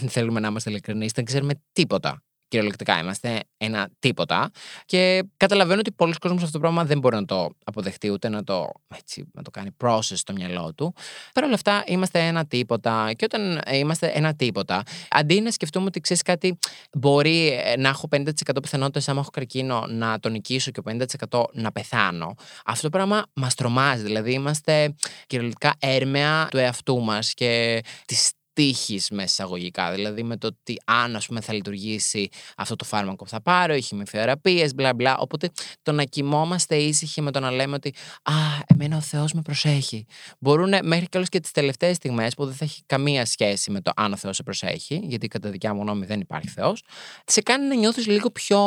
αν 0.01 0.10
θέλουμε 0.10 0.39
να 0.39 0.48
είμαστε 0.48 0.70
ειλικρινείς, 0.70 1.12
δεν 1.12 1.25
ξέρουμε 1.25 1.53
τίποτα 1.72 2.22
κυριολεκτικά 2.51 3.00
είμαστε 3.00 3.39
ένα 3.58 3.89
τίποτα. 4.00 4.51
Και 4.86 5.24
καταλαβαίνω 5.38 5.79
ότι 5.79 5.91
πολλοί 5.91 6.13
κόσμοι 6.13 6.38
αυτό 6.38 6.51
το 6.51 6.60
πράγμα 6.60 6.86
δεν 6.86 7.00
μπορεί 7.00 7.15
να 7.15 7.25
το 7.25 7.50
αποδεχτεί 7.63 8.10
ούτε 8.10 8.29
να 8.29 8.43
το, 8.43 8.72
έτσι, 8.96 9.25
να 9.34 9.41
το 9.41 9.51
κάνει 9.51 9.70
process 9.84 10.00
στο 10.01 10.34
μυαλό 10.34 10.74
του. 10.74 10.93
Παρ' 11.34 11.43
όλα 11.43 11.53
αυτά 11.53 11.84
είμαστε 11.86 12.20
ένα 12.20 12.46
τίποτα. 12.46 13.12
Και 13.15 13.25
όταν 13.25 13.62
είμαστε 13.72 14.12
ένα 14.13 14.36
τίποτα, 14.36 14.84
αντί 15.10 15.41
να 15.41 15.51
σκεφτούμε 15.51 15.86
ότι 15.86 16.00
ξέρεις 16.00 16.22
κάτι, 16.22 16.60
μπορεί 16.98 17.48
ε, 17.63 17.77
να 17.77 17.89
έχω 17.89 18.08
50% 18.12 18.24
πιθανότητες, 18.62 19.10
άμα 19.10 19.20
έχω 19.20 19.29
καρκίνο, 19.29 19.86
να 19.88 20.20
τον 20.20 20.31
νικήσω 20.31 20.72
και 20.72 20.81
50% 21.29 21.43
να 21.53 21.72
πεθάνω. 21.72 22.36
Αυτό 22.65 22.89
το 22.89 22.98
πράγμα 22.98 23.24
μας 23.34 23.55
τρομάζει. 23.55 24.03
Δηλαδή 24.03 24.31
είμαστε 24.31 24.96
κυριολεκτικά 25.27 25.74
έρμεα 25.79 26.48
του 26.51 26.58
εαυτού 26.58 27.01
μας 27.01 27.34
και 27.34 27.81
της 28.05 28.31
τύχη 28.53 29.01
με 29.12 29.24
εισαγωγικά. 29.24 29.91
Δηλαδή 29.91 30.24
με 30.24 30.38
το 30.38 30.48
ότι 30.48 30.81
αν 30.86 31.15
ας 31.15 31.25
πούμε, 31.25 31.41
θα 31.41 31.53
λειτουργήσει 31.53 32.29
αυτό 32.58 32.75
το 32.75 32.86
φάρμακο 32.86 33.24
που 33.24 33.29
θα 33.29 33.41
πάρω, 33.41 33.74
ή 33.74 33.81
χημειοθεραπείες, 33.81 34.74
μπλα 34.74 34.93
μπλα. 34.93 35.17
Οπότε 35.17 35.51
το 35.81 35.91
να 35.91 36.03
κοιμόμαστε 36.03 36.75
ήσυχοι 36.75 37.22
με 37.22 37.31
το 37.31 37.39
να 37.39 37.51
λέμε 37.51 37.75
ότι 37.75 37.93
Α, 38.24 38.34
εμένα 38.67 38.98
ο 38.98 39.01
Θεός 39.01 39.34
με 39.34 39.41
προσέχει. 39.41 40.05
Μπορούν 40.39 40.74
μέχρι 40.84 41.08
και 41.08 41.17
όλες 41.17 41.29
και 41.29 41.39
τις 41.39 41.51
τελευταίες 41.51 41.96
στιγμές 41.96 42.34
που 42.34 42.46
δεν 42.46 42.55
θα 42.55 42.65
έχει 42.65 42.84
καμία 42.86 43.25
σχέση 43.25 43.72
με 43.72 43.81
το 43.81 43.91
αν 43.96 44.13
ο 44.13 44.15
Θεός 44.15 44.36
σε 44.36 44.43
προσέχει, 44.43 45.01
γιατί 45.03 45.27
κατά 45.27 45.50
δικιά 45.50 45.74
μου 45.74 45.81
γνώμη 45.81 46.05
δεν 46.05 46.20
υπάρχει 46.20 46.48
Θεός, 46.48 46.84
σε 47.25 47.41
κάνει 47.41 47.67
να 47.67 47.75
νιώθεις 47.75 48.08
λίγο 48.08 48.31
πιο 48.31 48.60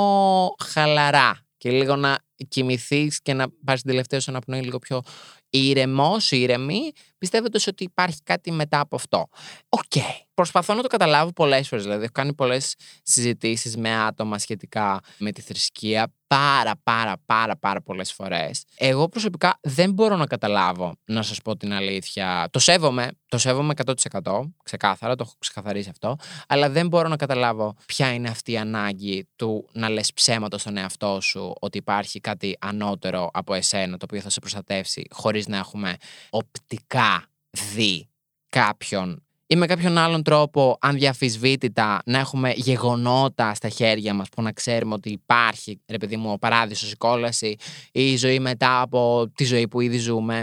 χαλαρά 0.65 1.45
και 1.57 1.71
λίγο 1.71 1.97
να 1.97 2.19
κοιμηθείς 2.49 3.23
και 3.23 3.35
να 3.35 3.47
πάρεις 3.65 3.83
την 3.83 3.91
τελευταία 3.91 4.21
σου 4.21 4.31
αναπνοή 4.31 4.61
λίγο 4.61 4.79
πιο 4.79 5.03
ήρεμο, 5.51 6.17
ήρεμη, 6.31 6.93
πιστεύοντας 7.19 7.67
ότι 7.67 7.85
υπάρχει 7.85 8.23
κάτι 8.23 8.51
μετά 8.51 8.81
από 8.81 8.97
αυτό. 8.97 9.29
OK. 9.69 9.81
Okay. 9.95 10.25
Προσπαθώ 10.35 10.75
να 10.75 10.83
το 10.83 10.89
καταλάβω 10.89 11.33
πολλές 11.33 11.69
φορές. 11.69 11.85
Δηλαδή, 11.85 12.03
έχω 12.03 12.13
κάνει 12.13 12.35
πολλές 12.35 12.75
συζητήσεις 13.03 13.77
με 13.77 13.95
άτομα 13.95 14.39
σχετικά 14.39 15.01
με 15.19 15.33
τη 15.33 15.41
θρησκεία 15.41 16.13
πάρα, 16.27 16.73
πάρα, 16.83 17.15
πάρα, 17.27 17.57
πάρα 17.57 17.81
πολλές 17.81 18.13
φορές. 18.13 18.65
Εγώ 18.77 19.09
προσωπικά 19.09 19.59
δεν 19.61 19.93
μπορώ 19.93 20.17
να 20.17 20.27
καταλάβω, 20.27 20.95
να 21.05 21.23
σας 21.23 21.41
πω 21.43 21.57
την 21.57 21.73
αλήθεια. 21.73 22.49
Το 22.51 22.59
σέβομαι, 22.59 23.11
το 23.29 23.39
σέβομαι 23.39 23.75
100%, 23.87 24.55
ξεκάθαρα, 24.63 25.15
το 25.15 25.25
έχω 25.27 25.35
ξεκαθαρίσει 25.39 25.89
αυτό. 25.91 26.17
Αλλά 26.49 26.71
δεν 26.71 26.89
μπορώ 26.89 27.09
να 27.09 27.17
καταλάβω 27.17 27.77
ποια 27.87 28.13
είναι 28.13 28.29
αυτή 28.29 28.53
η 28.53 28.59
ανάγκη 28.59 29.29
του 29.37 29.69
να 29.73 29.89
λες 29.89 30.13
ψέματα 30.13 30.59
στον 30.59 30.77
εαυτό 30.77 31.21
σου 31.21 31.55
ότι 31.61 31.79
υπάρχει 31.79 32.21
κάτι 32.25 32.57
ανώτερο 32.61 33.31
από 33.33 33.55
εσένα 33.55 33.97
το 33.97 34.05
οποίο 34.09 34.21
θα 34.21 34.31
σε 34.31 34.41
προστατεύσει 34.41 35.07
χωρίς 35.11 35.47
να 35.47 35.57
έχουμε 35.57 35.97
οπτικά 36.31 37.27
δει 37.75 38.09
κάποιον 38.49 39.25
ή 39.47 39.57
με 39.57 39.67
κάποιον 39.67 39.99
άλλον 39.99 40.23
τρόπο 40.23 40.79
ανδιαφυσβήτητα 40.81 42.03
να 42.05 42.19
έχουμε 42.19 42.53
γεγονότα 42.57 43.55
στα 43.55 43.69
χέρια 43.69 44.15
μας 44.15 44.29
που 44.29 44.43
να 44.43 44.53
ξέρουμε 44.53 44.95
ότι 44.95 45.11
υπάρχει, 45.11 45.81
ρε 45.87 45.97
παιδί 45.97 46.17
μου, 46.17 46.33
ο 46.33 46.39
παράδεισος, 46.39 46.93
η 46.93 46.97
κόλαση 46.97 47.57
ή 47.93 48.13
η 48.13 48.17
ζωή 48.17 48.39
μετά 48.39 48.81
από 48.81 49.31
τη 49.35 49.45
ζωή 49.45 49.69
που 49.69 49.81
ήδη 49.81 49.99
ζούμε. 49.99 50.43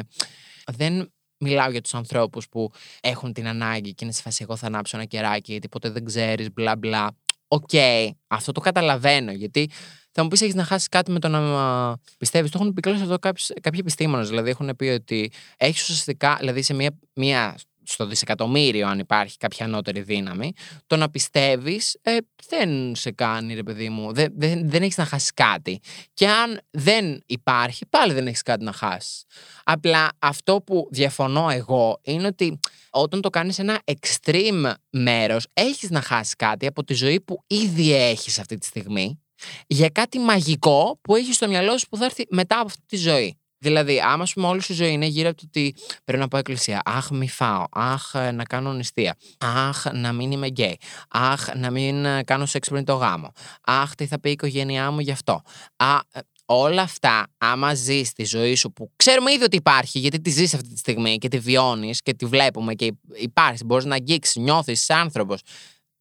Δεν 0.71 1.11
μιλάω 1.37 1.71
για 1.71 1.81
τους 1.81 1.93
ανθρώπους 1.93 2.49
που 2.49 2.71
έχουν 3.01 3.33
την 3.33 3.47
ανάγκη 3.47 3.93
και 3.93 4.03
είναι 4.03 4.13
σε 4.13 4.21
φάση 4.21 4.43
εγώ 4.43 4.55
θα 4.55 4.67
ανάψω 4.67 4.97
ένα 4.97 5.05
κεράκι 5.05 5.51
γιατί 5.51 5.69
ποτέ 5.69 5.89
δεν 5.89 6.05
ξέρεις, 6.05 6.53
μπλα 6.53 6.75
μπλα. 6.75 7.09
OK, 7.53 7.69
okay, 7.71 8.09
αυτό 8.27 8.51
το 8.51 8.59
καταλαβαίνω 8.59 9.31
γιατί 9.31 9.69
θα 10.11 10.23
μου 10.23 10.27
πεις: 10.29 10.41
Έχεις 10.41 10.55
να 10.55 10.63
χάσεις 10.63 10.87
κάτι 10.87 11.11
με 11.11 11.19
το 11.19 11.27
να 11.27 11.97
πιστεύεις. 12.17 12.51
Το 12.51 12.59
έχουν 12.61 12.73
πει 12.73 12.89
αυτό 12.89 13.19
κάποιοι 13.61 13.79
επιστήμονες. 13.79 14.29
Δηλαδή, 14.29 14.49
έχουν 14.49 14.75
πει 14.75 14.85
ότι 14.85 15.31
έχεις 15.57 15.81
ουσιαστικά, 15.81 16.35
δηλαδή 16.39 16.61
σε 16.61 16.73
μία, 16.73 16.97
μία 17.13 17.57
στο 17.91 18.05
δισεκατομμύριο, 18.05 18.87
αν 18.87 18.99
υπάρχει 18.99 19.37
κάποια 19.37 19.65
ανώτερη 19.65 20.01
δύναμη, 20.01 20.53
το 20.87 20.95
να 20.95 21.09
πιστεύεις 21.09 21.97
ε, 22.01 22.17
δεν 22.49 22.95
σε 22.95 23.11
κάνει, 23.11 23.53
ρε 23.53 23.63
παιδί 23.63 23.89
μου. 23.89 24.13
Δεν, 24.13 24.33
δεν, 24.35 24.69
δεν 24.69 24.81
έχεις 24.81 24.97
να 24.97 25.05
χάσεις 25.05 25.33
κάτι. 25.33 25.79
Και 26.13 26.27
αν 26.27 26.61
δεν 26.71 27.21
υπάρχει, 27.25 27.85
πάλι 27.89 28.13
δεν 28.13 28.27
έχεις 28.27 28.41
κάτι 28.41 28.63
να 28.63 28.71
χάσεις. 28.71 29.23
Απλά 29.63 30.09
αυτό 30.19 30.61
που 30.61 30.87
διαφωνώ 30.91 31.49
εγώ 31.49 31.99
είναι 32.01 32.27
ότι 32.27 32.59
όταν 32.89 33.21
το 33.21 33.29
κάνεις 33.29 33.59
ένα 33.59 33.81
extreme 33.85 34.71
μέρος, 34.89 35.47
έχεις 35.53 35.89
να 35.89 36.01
χάσεις 36.01 36.35
κάτι 36.35 36.67
από 36.67 36.83
τη 36.83 36.93
ζωή 36.93 37.21
που 37.21 37.43
ήδη 37.47 37.93
έχεις 37.93 38.39
αυτή 38.39 38.57
τη 38.57 38.65
στιγμή 38.65 39.19
για 39.67 39.89
κάτι 39.89 40.19
μαγικό 40.19 40.99
που 41.01 41.15
έχεις 41.15 41.35
στο 41.35 41.47
μυαλό 41.47 41.77
σου 41.77 41.87
που 41.89 41.97
θα 41.97 42.05
έρθει 42.05 42.25
μετά 42.29 42.55
από 42.55 42.65
αυτή 42.65 42.83
τη 42.85 42.97
ζωή. 42.97 43.40
Δηλαδή, 43.63 43.99
άμα 43.99 44.25
σου 44.25 44.33
πούμε 44.33 44.47
όλη 44.47 44.61
σου 44.61 44.73
ζωή 44.73 44.91
είναι 44.91 45.05
γύρω 45.05 45.29
από 45.29 45.37
το 45.37 45.43
ότι 45.47 45.75
πρέπει 46.03 46.19
να 46.21 46.27
πάω 46.27 46.39
εκκλησία. 46.39 46.81
Αχ, 46.85 47.09
μη 47.09 47.29
φάω. 47.29 47.65
Αχ, 47.71 48.13
να 48.33 48.43
κάνω 48.43 48.73
νηστεία. 48.73 49.15
Αχ, 49.37 49.85
να 49.93 50.13
μην 50.13 50.31
είμαι 50.31 50.47
γκέι. 50.47 50.79
Αχ, 51.09 51.47
να 51.55 51.71
μην 51.71 52.05
ε, 52.05 52.23
κάνω 52.23 52.45
σεξ 52.45 52.69
πριν 52.69 52.85
το 52.85 52.93
γάμο. 52.93 53.31
Αχ, 53.61 53.95
τι 53.95 54.05
θα 54.05 54.19
πει 54.19 54.29
η 54.29 54.31
οικογένειά 54.31 54.91
μου 54.91 54.99
γι' 54.99 55.11
αυτό. 55.11 55.41
Α, 55.75 55.99
ε, 56.11 56.19
όλα 56.45 56.81
αυτά, 56.81 57.27
άμα 57.37 57.73
ζεις 57.73 58.13
τη 58.13 58.25
ζωή 58.25 58.55
σου 58.55 58.71
που 58.71 58.91
ξέρουμε 58.95 59.31
ήδη 59.31 59.43
ότι 59.43 59.55
υπάρχει, 59.55 59.99
γιατί 59.99 60.21
τη 60.21 60.29
ζεις 60.29 60.53
αυτή 60.53 60.69
τη 60.69 60.77
στιγμή 60.77 61.17
και 61.17 61.27
τη 61.27 61.39
βιώνεις 61.39 62.01
και 62.01 62.13
τη 62.13 62.25
βλέπουμε 62.25 62.73
και 62.73 62.93
υπάρχει, 63.15 63.63
μπορείς 63.65 63.85
να 63.85 63.95
αγγίξεις, 63.95 64.35
νιώθεις, 64.35 64.89
άνθρωπος 64.89 65.41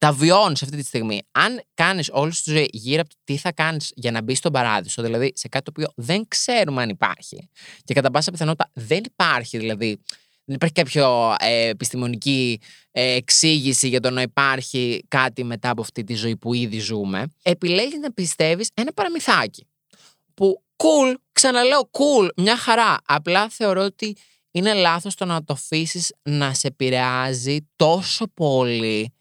τα 0.00 0.12
βιώνεις 0.12 0.62
αυτή 0.62 0.76
τη 0.76 0.85
στιγμή. 0.85 1.23
Αν 1.33 1.62
κάνεις 1.75 2.09
όλη 2.12 2.30
τη 2.30 2.50
ζωή 2.50 2.69
γύρω 2.73 3.00
από 3.00 3.11
το 3.11 3.16
τι 3.25 3.37
θα 3.37 3.52
κάνεις 3.52 3.92
για 3.95 4.11
να 4.11 4.23
μπεις 4.23 4.38
στον 4.38 4.52
παράδεισο, 4.52 5.02
δηλαδή 5.02 5.33
σε 5.35 5.49
κάτι 5.49 5.64
το 5.64 5.71
οποίο 5.76 5.92
δεν 5.97 6.28
ξέρουμε 6.28 6.83
αν 6.83 6.88
υπάρχει 6.88 7.49
και 7.85 7.95
κατά 7.95 8.11
πάσα 8.11 8.30
πιθανότητα 8.30 8.71
δεν 8.75 9.02
υπάρχει, 9.04 9.59
δηλαδή 9.59 10.01
δεν 10.44 10.55
υπάρχει 10.55 10.75
κάποια 10.75 11.37
ε, 11.40 11.68
επιστημονική 11.68 12.61
ε, 12.90 13.14
εξήγηση 13.14 13.88
για 13.88 14.01
το 14.01 14.11
να 14.11 14.22
υπάρχει 14.22 15.05
κάτι 15.09 15.44
μετά 15.44 15.70
από 15.70 15.81
αυτή 15.81 16.05
τη 16.05 16.14
ζωή 16.14 16.37
που 16.37 16.55
ήδη 16.55 16.79
ζούμε, 16.79 17.27
επιλέγεις 17.42 17.98
να 17.98 18.12
πιστεύεις 18.12 18.70
ένα 18.75 18.92
παραμυθάκι. 18.92 19.66
Που 20.35 20.62
cool, 20.77 21.14
ξαναλέω 21.33 21.90
cool, 21.90 22.29
μια 22.37 22.57
χαρά. 22.57 22.96
Απλά 23.05 23.48
θεωρώ 23.48 23.83
ότι 23.83 24.16
είναι 24.51 24.75
λάθος 24.75 25.14
το 25.14 25.25
να 25.25 25.44
το 25.44 25.53
αφήσεις 25.53 26.14
να 26.22 26.55
σε 26.55 26.66
επηρεάζει 26.66 27.68
τόσο 27.77 28.27
πολύ 28.35 29.12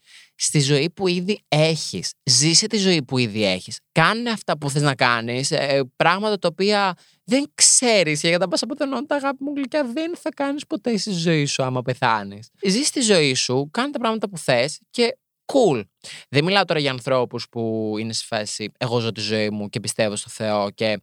στη 0.41 0.59
ζωή 0.59 0.89
που 0.89 1.07
ήδη 1.07 1.39
έχεις. 1.47 2.11
Ζήσε 2.23 2.67
τη 2.67 2.77
ζωή 2.77 3.03
που 3.03 3.17
ήδη 3.17 3.45
έχεις. 3.45 3.79
Κάνε 3.91 4.29
αυτά 4.29 4.57
που 4.57 4.69
θες 4.69 4.81
να 4.81 4.95
κάνεις. 4.95 5.51
Ε, 5.51 5.81
πράγματα 5.95 6.37
τα 6.37 6.47
οποία 6.51 6.93
δεν 7.23 7.51
ξέρεις. 7.55 8.21
Και 8.21 8.27
για 8.27 8.39
τα 8.39 8.47
πάσα 8.47 8.65
τα 9.07 9.15
αγάπη 9.15 9.43
μου 9.43 9.53
γλυκιά, 9.55 9.85
δεν 9.93 10.15
θα 10.17 10.29
κάνεις 10.29 10.65
ποτέ 10.65 10.97
στη 10.97 11.11
ζωή 11.11 11.45
σου 11.45 11.63
άμα 11.63 11.81
πεθάνεις. 11.81 12.49
Ζήσε 12.65 12.91
τη 12.91 13.01
ζωή 13.01 13.33
σου, 13.33 13.69
κάνε 13.71 13.91
τα 13.91 13.99
πράγματα 13.99 14.29
που 14.29 14.37
θες 14.37 14.79
και 14.89 15.17
cool. 15.53 15.83
Δεν 16.29 16.43
μιλάω 16.43 16.65
τώρα 16.65 16.79
για 16.79 16.91
ανθρώπους 16.91 17.49
που 17.49 17.93
είναι 17.99 18.13
σε 18.13 18.25
φάση 18.25 18.71
εγώ 18.77 18.99
ζω 18.99 19.11
τη 19.11 19.21
ζωή 19.21 19.49
μου 19.49 19.69
και 19.69 19.79
πιστεύω 19.79 20.15
στο 20.15 20.29
Θεό 20.29 20.69
και 20.71 21.01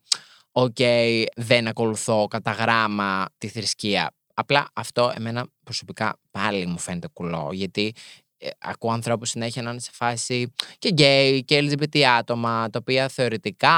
οκ, 0.53 0.77
δεν 1.37 1.67
ακολουθώ 1.67 2.27
κατά 2.27 2.51
γράμμα 2.51 3.25
τη 3.39 3.49
θρησκεία. 3.49 4.15
Απλά 4.35 4.69
αυτό 4.73 5.13
εμένα 5.17 5.47
προσωπικά 5.65 6.21
πάλι 6.31 6.67
μου 6.67 6.79
φαίνεται 6.79 7.09
κουλό, 7.13 7.51
γιατί 7.53 7.93
ε, 8.26 8.26
ακούω 8.59 8.91
ανθρώπους 8.91 9.29
συνέχεια 9.29 9.63
να 9.63 9.71
είναι 9.71 9.81
σε 9.81 9.91
φάση 9.93 10.53
και 10.79 10.89
γκέι 10.89 11.45
και 11.45 11.59
LGBT 11.59 11.99
άτομα, 12.01 12.71
τα 12.71 12.79
οποία 12.79 13.09
θεωρητικά, 13.09 13.75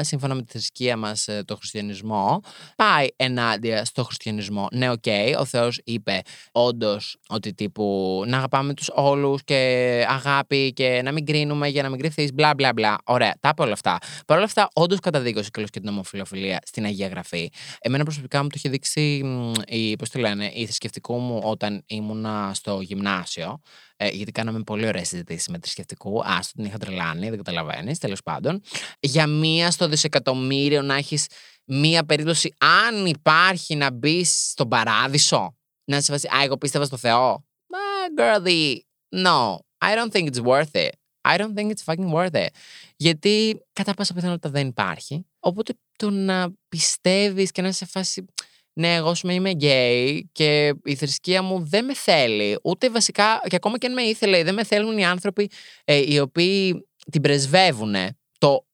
σύμφωνα 0.00 0.34
με 0.34 0.42
τη 0.42 0.52
θρησκεία 0.52 0.96
μας, 0.96 1.28
ε, 1.28 1.42
το 1.44 1.56
χριστιανισμό, 1.56 2.40
πάει 2.76 3.06
ενάντια 3.16 3.84
στο 3.84 4.04
χριστιανισμό. 4.04 4.68
Ναι, 4.72 4.90
OK, 4.90 5.02
okay, 5.04 5.34
ο 5.38 5.44
Θεός 5.44 5.80
είπε 5.84 6.22
όντως 6.52 7.16
ότι 7.28 7.54
τύπου 7.54 8.22
να 8.26 8.36
αγαπάμε 8.36 8.74
τους 8.74 8.90
όλους 8.94 9.44
και 9.44 10.04
αγάπη 10.08 10.72
και 10.72 11.00
να 11.04 11.12
μην 11.12 11.26
κρίνουμε 11.26 11.68
για 11.68 11.82
να 11.82 11.88
μην 11.88 11.98
κρυφθείς, 11.98 12.32
μπλα 12.32 12.54
μπλα 12.54 12.72
μπλα. 12.72 12.98
Ωραία, 13.04 13.34
τα 13.40 13.48
είπε 13.52 13.62
όλα 13.62 13.72
αυτά. 13.72 13.98
Παρ' 14.26 14.36
όλα 14.36 14.46
αυτά, 14.46 14.68
όντως 14.72 14.98
καταδίκωσε 14.98 15.50
και 15.50 15.80
την 15.80 15.88
ομοφιλοφιλία 15.88 16.58
στην 16.64 16.84
Αγία 16.84 17.08
Γραφή. 17.08 17.50
Εμένα 17.80 18.04
προσωπικά 18.04 18.42
μου 18.42 18.48
το 18.48 18.54
είχε 18.56 18.68
δείξει 18.68 19.22
η, 19.66 19.96
πώς 19.96 20.10
το 20.10 20.18
λένε, 20.18 20.50
η 20.54 20.64
θρησκευτικού 20.64 21.18
μου 21.18 21.40
όταν 21.44 21.82
ήμουνα 21.86 22.50
στο 22.54 22.80
γυμνάσιο. 22.80 23.60
Ε, 24.04 24.08
γιατί 24.08 24.32
κάναμε 24.32 24.62
πολύ 24.62 24.86
ωραίε 24.86 25.04
συζητήσεις 25.04 25.48
με 25.48 25.58
θρησκευτικού. 25.58 26.22
Άστο 26.24 26.52
την 26.56 26.64
είχα 26.64 26.78
τρελάνει, 26.78 27.28
δεν 27.28 27.36
καταλαβαίνεις, 27.36 27.98
τέλος 27.98 28.22
πάντων. 28.22 28.62
Για 29.00 29.26
μία 29.26 29.70
στο 29.70 29.88
δισεκατομμύριο 29.88 30.82
να 30.82 30.94
έχεις 30.94 31.26
μία 31.64 32.04
περίπτωση, 32.04 32.54
αν 32.58 33.06
υπάρχει 33.06 33.74
να 33.74 33.90
μπει 33.90 34.24
στον 34.24 34.68
παράδεισο, 34.68 35.56
να 35.84 36.00
σε 36.00 36.12
βάζει. 36.12 36.26
Α, 36.26 36.42
εγώ 36.44 36.56
πίστευα 36.58 36.84
στο 36.84 36.96
Θεό. 36.96 37.44
Μα, 37.66 37.78
girlie, 38.18 38.76
no, 39.24 39.54
I 39.84 39.96
don't 39.96 40.12
think 40.12 40.26
it's 40.26 40.42
worth 40.44 40.74
it. 40.74 40.90
I 41.28 41.36
don't 41.38 41.54
think 41.54 41.72
it's 41.72 41.84
fucking 41.84 42.12
worth 42.12 42.34
it. 42.34 42.48
Γιατί 42.96 43.62
κατά 43.72 43.94
πάσα 43.94 44.14
πιθανότητα 44.14 44.50
δεν 44.50 44.66
υπάρχει. 44.66 45.26
Οπότε 45.38 45.74
το 45.96 46.10
να 46.10 46.52
πιστεύεις 46.68 47.50
και 47.50 47.62
να 47.62 47.72
σε 47.72 47.86
φάση 47.86 48.24
ναι, 48.74 48.94
εγώ 48.94 49.14
σου 49.14 49.28
είμαι 49.28 49.50
γκέι 49.50 50.28
και 50.32 50.74
η 50.84 50.94
θρησκεία 50.94 51.42
μου 51.42 51.64
δεν 51.66 51.84
με 51.84 51.94
θέλει. 51.94 52.58
Ούτε 52.62 52.90
βασικά, 52.90 53.40
και 53.48 53.56
ακόμα 53.56 53.78
και 53.78 53.86
αν 53.86 53.92
με 53.92 54.02
ήθελε, 54.02 54.42
δεν 54.42 54.54
με 54.54 54.64
θέλουν 54.64 54.98
οι 54.98 55.04
άνθρωποι 55.04 55.50
ε, 55.84 56.12
οι 56.12 56.18
οποίοι 56.18 56.88
την 57.10 57.20
πρεσβεύουν. 57.20 57.94
Το, 58.38 58.66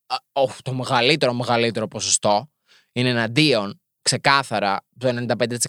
το 0.62 0.72
μεγαλύτερο, 0.72 1.32
μεγαλύτερο 1.32 1.88
ποσοστό 1.88 2.50
είναι 2.92 3.08
εναντίον, 3.08 3.80
ξεκάθαρα, 4.02 4.86
το 4.98 5.26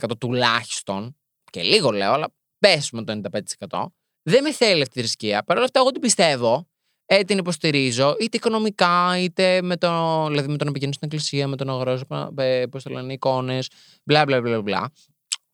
95% 0.09 0.17
τουλάχιστον, 0.19 1.17
και 1.51 1.61
λίγο 1.61 1.91
λέω, 1.91 2.11
αλλά 2.11 2.33
πέσουμε 2.59 3.03
το 3.03 3.21
95%. 3.69 3.85
Δεν 4.21 4.43
με 4.43 4.53
θέλει 4.53 4.81
αυτή 4.81 4.99
η 4.99 5.01
θρησκεία. 5.01 5.43
Παρ' 5.43 5.55
όλα 5.55 5.65
αυτά, 5.65 5.79
εγώ 5.79 5.91
την 5.91 6.01
πιστεύω 6.01 6.67
ε, 7.11 7.23
την 7.23 7.37
υποστηρίζω, 7.37 8.15
είτε 8.19 8.37
οικονομικά, 8.37 9.19
είτε 9.19 9.61
με, 9.61 9.77
το, 9.77 10.25
δηλαδή 10.27 10.47
με 10.47 10.57
το 10.57 10.65
να 10.65 10.71
πηγαίνω 10.71 10.91
στην 10.91 11.07
εκκλησία, 11.11 11.47
με 11.47 11.55
τον 11.55 11.69
αγοράζω, 11.69 12.03
ε, 12.37 12.65
πώς 12.71 12.83
το 12.83 12.89
λένε, 12.89 13.13
εικόνες, 13.13 13.69
μπλα 14.03 14.25
μπλα 14.25 14.41
μπλα 14.41 14.61
μπλα. 14.61 14.91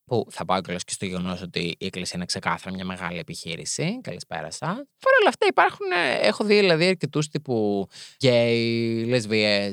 Που 0.05 0.25
θα 0.29 0.45
πάω 0.45 0.61
κιόλα 0.61 0.79
και 0.79 0.91
στο 0.91 1.05
γεγονός 1.05 1.41
ότι 1.41 1.59
η 1.59 1.85
Εκκλησία 1.85 2.13
είναι 2.15 2.25
ξεκάθαρα 2.25 2.75
μια 2.75 2.85
μεγάλη 2.85 3.19
επιχείρηση. 3.19 3.99
Καλησπέρα 4.01 4.51
σα. 4.51 4.65
Παρ' 4.65 5.13
όλα 5.19 5.29
αυτά 5.29 5.45
υπάρχουν. 5.49 5.87
ε, 5.91 6.27
Έχω 6.27 6.43
δει 6.43 6.55
δηλαδή 6.59 6.87
αρκετούς 6.87 7.27
τύπου 7.27 7.87
γκέι, 8.23 9.05
λεσβίες, 9.07 9.69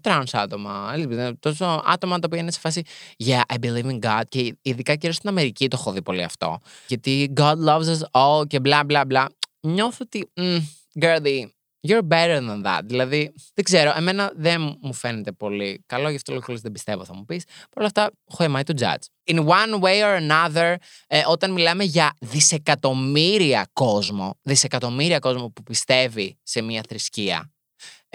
τρανς 0.00 0.34
άτομα. 0.34 0.94
lesbian, 0.96 1.32
Τόσο 1.38 1.82
άτομα 1.86 2.18
τα 2.18 2.26
οποία 2.26 2.40
είναι 2.40 2.50
σε 2.50 2.60
φάση 2.60 2.82
Yeah, 3.26 3.40
I 3.52 3.56
believe 3.66 3.90
in 3.90 3.98
God. 3.98 4.22
Και 4.28 4.56
ειδικά 4.62 4.94
κυρίως 4.94 5.14
στην 5.14 5.28
Αμερική 5.28 5.68
το 5.68 5.76
έχω 5.80 5.92
δει 5.92 6.02
πολύ 6.02 6.22
αυτό. 6.22 6.58
Γιατί 6.86 7.32
God 7.36 7.56
loves 7.66 7.86
us 7.86 8.00
all 8.10 8.46
και 8.46 8.60
μπλα 8.60 8.84
μπλα 8.84 9.04
μπλα. 9.04 9.28
Νιώθω 9.60 9.98
ότι. 10.00 10.30
Mm, 10.36 10.58
girlie, 11.00 11.46
You're 11.88 12.02
better 12.02 12.40
than 12.40 12.62
that. 12.62 12.80
Δηλαδή, 12.84 13.32
δεν 13.54 13.64
ξέρω, 13.64 13.92
εμένα 13.96 14.32
δεν 14.34 14.78
μου 14.80 14.92
φαίνεται 14.92 15.32
πολύ 15.32 15.82
καλό, 15.86 16.08
γι' 16.08 16.16
αυτό 16.16 16.32
λόγο 16.32 16.58
δεν 16.58 16.72
πιστεύω, 16.72 17.04
θα 17.04 17.14
μου 17.14 17.24
πεις. 17.24 17.44
Παρ' 17.44 17.84
όλα 17.84 17.86
αυτά, 17.86 18.10
who 18.36 18.44
am 18.44 18.60
I 18.60 18.64
to 18.64 18.78
judge; 18.78 19.34
In 19.34 19.38
one 19.46 19.80
way 19.80 20.02
or 20.02 20.30
another, 20.30 20.74
ε, 21.06 21.22
όταν 21.26 21.52
μιλάμε 21.52 21.84
για 21.84 22.16
δισεκατομμύρια 22.20 23.66
κόσμο, 23.72 24.38
δισεκατομμύρια 24.42 25.18
κόσμο 25.18 25.50
που 25.50 25.62
πιστεύει 25.62 26.38
σε 26.42 26.62
μια 26.62 26.82
θρησκεία, 26.88 27.36
ε, 27.36 27.51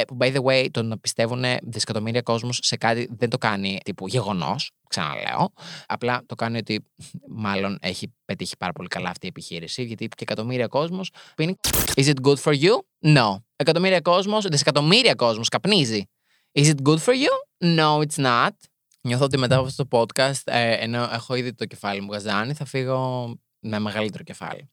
που 0.06 0.18
by 0.20 0.36
the 0.36 0.44
way, 0.44 0.68
το 0.72 0.84
να 0.84 0.98
πιστεύουν 0.98 1.44
δισεκατομμύρια 1.64 2.22
κόσμος 2.22 2.60
σε 2.62 2.78
κάτι 2.78 3.08
δεν 3.18 3.30
το 3.30 3.38
κάνει 3.38 3.80
τύπου 3.84 4.08
γεγονός, 4.08 4.72
ξαναλέω. 4.90 5.54
Απλά 5.86 6.22
το 6.26 6.36
κάνει 6.36 6.58
ότι 6.58 6.86
μάλλον 7.28 7.78
έχει 7.82 8.14
πετύχει 8.26 8.58
πάρα 8.58 8.72
πολύ 8.72 8.88
καλά 8.88 9.10
αυτή 9.10 9.26
η 9.26 9.30
επιχείρηση, 9.30 9.84
γιατί 9.84 10.08
και 10.08 10.24
εκατομμύρια 10.24 10.68
κόσμος 10.68 11.12
πίνει. 11.36 11.56
Is 11.96 12.06
it 12.06 12.22
good 12.22 12.38
for 12.44 12.54
you? 12.54 12.74
No. 13.16 13.36
Εκατομμύρια 13.56 14.02
κόσμος, 14.02 14.46
δισεκατομμύρια 14.46 15.14
κόσμος 15.14 15.48
καπνίζει. 15.50 16.04
Is 16.52 16.66
it 16.66 16.82
good 16.84 16.98
for 16.98 17.14
you? 17.14 17.32
No, 17.78 18.02
it's 18.06 18.26
not. 18.26 18.50
Νιώθω 19.02 19.24
ότι 19.24 19.38
μετά 19.38 19.56
από 19.56 19.66
αυτό 19.66 19.88
το 19.88 19.98
podcast, 20.00 20.42
ε, 20.44 20.72
ενώ 20.72 21.10
έχω 21.14 21.36
ήδη 21.36 21.54
το 21.54 21.66
κεφάλι 21.66 22.02
μου 22.02 22.12
γαζάνι, 22.12 22.54
θα 22.54 22.66
φύγω 22.66 23.34
με 23.60 23.80
μεγαλύτερο 23.80 24.24
κεφάλι. 24.24 24.70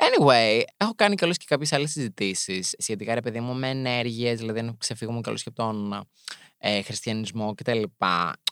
Anyway, 0.00 0.62
έχω 0.76 0.94
κάνει 0.94 1.14
κιόλας 1.14 1.36
και 1.36 1.44
κάποιες 1.48 1.72
άλλες 1.72 1.90
συζητήσεις 1.90 2.74
σχετικά, 2.78 3.14
ρε 3.14 3.20
παιδί 3.20 3.40
μου, 3.40 3.54
με 3.54 3.68
ενέργειες, 3.68 4.38
δηλαδή 4.38 4.62
να 4.62 4.74
ξεφύγουμε 4.78 5.20
κιόλας 5.20 5.42
και 5.42 5.48
από 5.48 5.62
τον 5.62 6.08
ε, 6.58 6.82
χριστιανισμό 6.82 7.54
κτλ. 7.54 7.82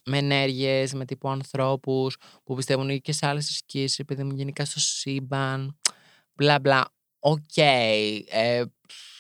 Με 0.05 0.19
ενέργειες, 0.19 0.93
με 0.95 1.05
τύπου 1.05 1.29
ανθρώπους 1.29 2.17
που 2.45 2.55
πιστεύουν 2.55 3.01
και 3.01 3.13
σε 3.13 3.27
άλλες 3.27 3.47
θρησκείες, 3.47 3.99
ρε 3.99 4.06
παιδί 4.06 4.25
μου 4.25 4.35
γενικά 4.35 4.65
στο 4.65 4.81
σύμπαν. 4.81 5.79
Μπλα 6.35 6.59
μπλα. 6.61 6.85
Οκ. 7.19 7.57
ε, 7.57 8.65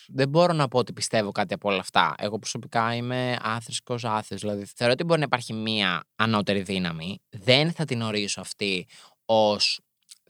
δεν 0.09 0.29
μπορώ 0.29 0.53
να 0.53 0.69
πω 0.69 0.79
ότι 0.79 0.93
πιστεύω 0.93 1.33
κάτι 1.33 1.55
από 1.55 1.69
όλα 1.69 1.79
αυτά. 1.79 2.14
Εγώ 2.19 2.38
προσωπικά 2.38 2.95
είμαι 2.95 3.37
άθρησκος 3.41 4.05
άθεος. 4.05 4.41
Δηλαδή, 4.41 4.64
θεωρώ 4.75 4.93
ότι 4.93 5.05
μπορεί 5.05 5.19
να 5.19 5.25
υπάρχει 5.27 5.53
μία 5.53 6.05
ανώτερη 6.17 6.62
δύναμη. 6.62 7.19
Δεν 7.29 7.73
θα 7.73 7.85
την 7.85 8.03
ορίσω 8.03 8.41
αυτή 8.41 8.87
ως 9.25 9.81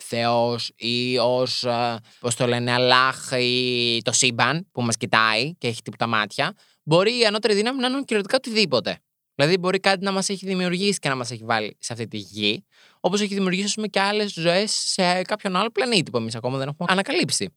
Θεός 0.02 0.72
ή 0.76 1.18
ως, 1.18 1.64
ε, 1.64 1.96
πώς 2.20 2.34
το 2.34 2.46
λένε, 2.46 2.72
Αλλάχ 2.72 3.30
ή 3.38 4.00
το 4.02 4.12
σύμπαν 4.12 4.68
που 4.72 4.82
μας 4.82 4.96
κοιτάει 4.96 5.54
και 5.54 5.68
έχει 5.68 5.82
τίποτα 5.82 6.06
μάτια. 6.06 6.52
Μπορεί 6.82 7.18
η 7.18 7.24
ανώτερη 7.24 7.54
δύναμη 7.54 7.80
να 7.80 7.86
είναι 7.86 8.00
κυριολεκτικά 8.00 8.36
οτιδήποτε. 8.36 8.98
Δηλαδή, 9.34 9.58
μπορεί 9.58 9.80
κάτι 9.80 10.04
να 10.04 10.12
μας 10.12 10.28
έχει 10.28 10.46
δημιουργήσει 10.46 10.98
και 10.98 11.08
να 11.08 11.14
μας 11.14 11.30
έχει 11.30 11.44
βάλει 11.44 11.76
σε 11.80 11.92
αυτή 11.92 12.08
τη 12.08 12.16
γη, 12.16 12.64
όπως 13.00 13.20
έχει 13.20 13.34
δημιουργήσει 13.34 13.64
ας 13.64 13.74
πούμε, 13.74 13.86
και 13.86 14.00
άλλες 14.00 14.32
ζωές 14.32 14.72
σε 14.72 15.22
κάποιον 15.22 15.56
άλλο 15.56 15.70
πλανήτη 15.70 16.10
που 16.10 16.16
εμείς 16.16 16.34
ακόμα 16.34 16.58
δεν 16.58 16.68
έχουμε 16.68 16.92
ανακαλύψει. 16.92 17.56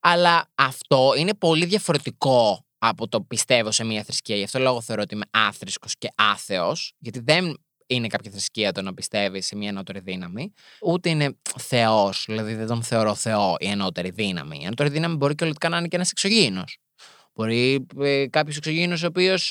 Αλλά 0.00 0.50
αυτό 0.54 1.12
είναι 1.16 1.34
πολύ 1.34 1.64
διαφορετικό 1.64 2.66
από 2.78 3.08
το 3.08 3.20
πιστεύω 3.20 3.70
σε 3.70 3.84
μια 3.84 4.02
θρησκεία. 4.02 4.36
Γι' 4.36 4.44
αυτό 4.44 4.58
λόγο 4.58 4.80
θεωρώ 4.80 5.02
ότι 5.02 5.14
είμαι 5.14 5.24
άθρησκος 5.30 5.94
και 5.98 6.08
άθεος, 6.14 6.92
γιατί 6.98 7.20
δεν 7.20 7.56
είναι 7.88 8.06
κάποια 8.06 8.30
θρησκεία 8.30 8.72
το 8.72 8.82
να 8.82 8.94
πιστεύεις 8.94 9.46
σε 9.46 9.56
μια 9.56 9.68
ενώτερη 9.68 10.00
δύναμη, 10.00 10.52
ούτε 10.80 11.08
είναι 11.08 11.36
Θεός, 11.58 12.24
δηλαδή 12.26 12.54
δεν 12.54 12.66
τον 12.66 12.82
θεωρώ 12.82 13.14
Θεό 13.14 13.56
η 13.58 13.66
ενώτερη 13.66 14.10
δύναμη. 14.10 14.58
Η 14.60 14.64
ενώτερη 14.64 14.88
δύναμη 14.88 15.16
μπορεί 15.16 15.34
και 15.34 15.44
ολικά 15.44 15.68
να 15.68 15.78
είναι 15.78 15.88
και 15.88 15.96
ένας 15.96 16.10
εξωγήινος. 16.10 16.78
Μπορεί 17.34 17.86
ε, 18.00 18.26
κάποιος 18.26 18.56
εξωγήινος 18.56 19.02
ο 19.02 19.06
οποίος. 19.06 19.48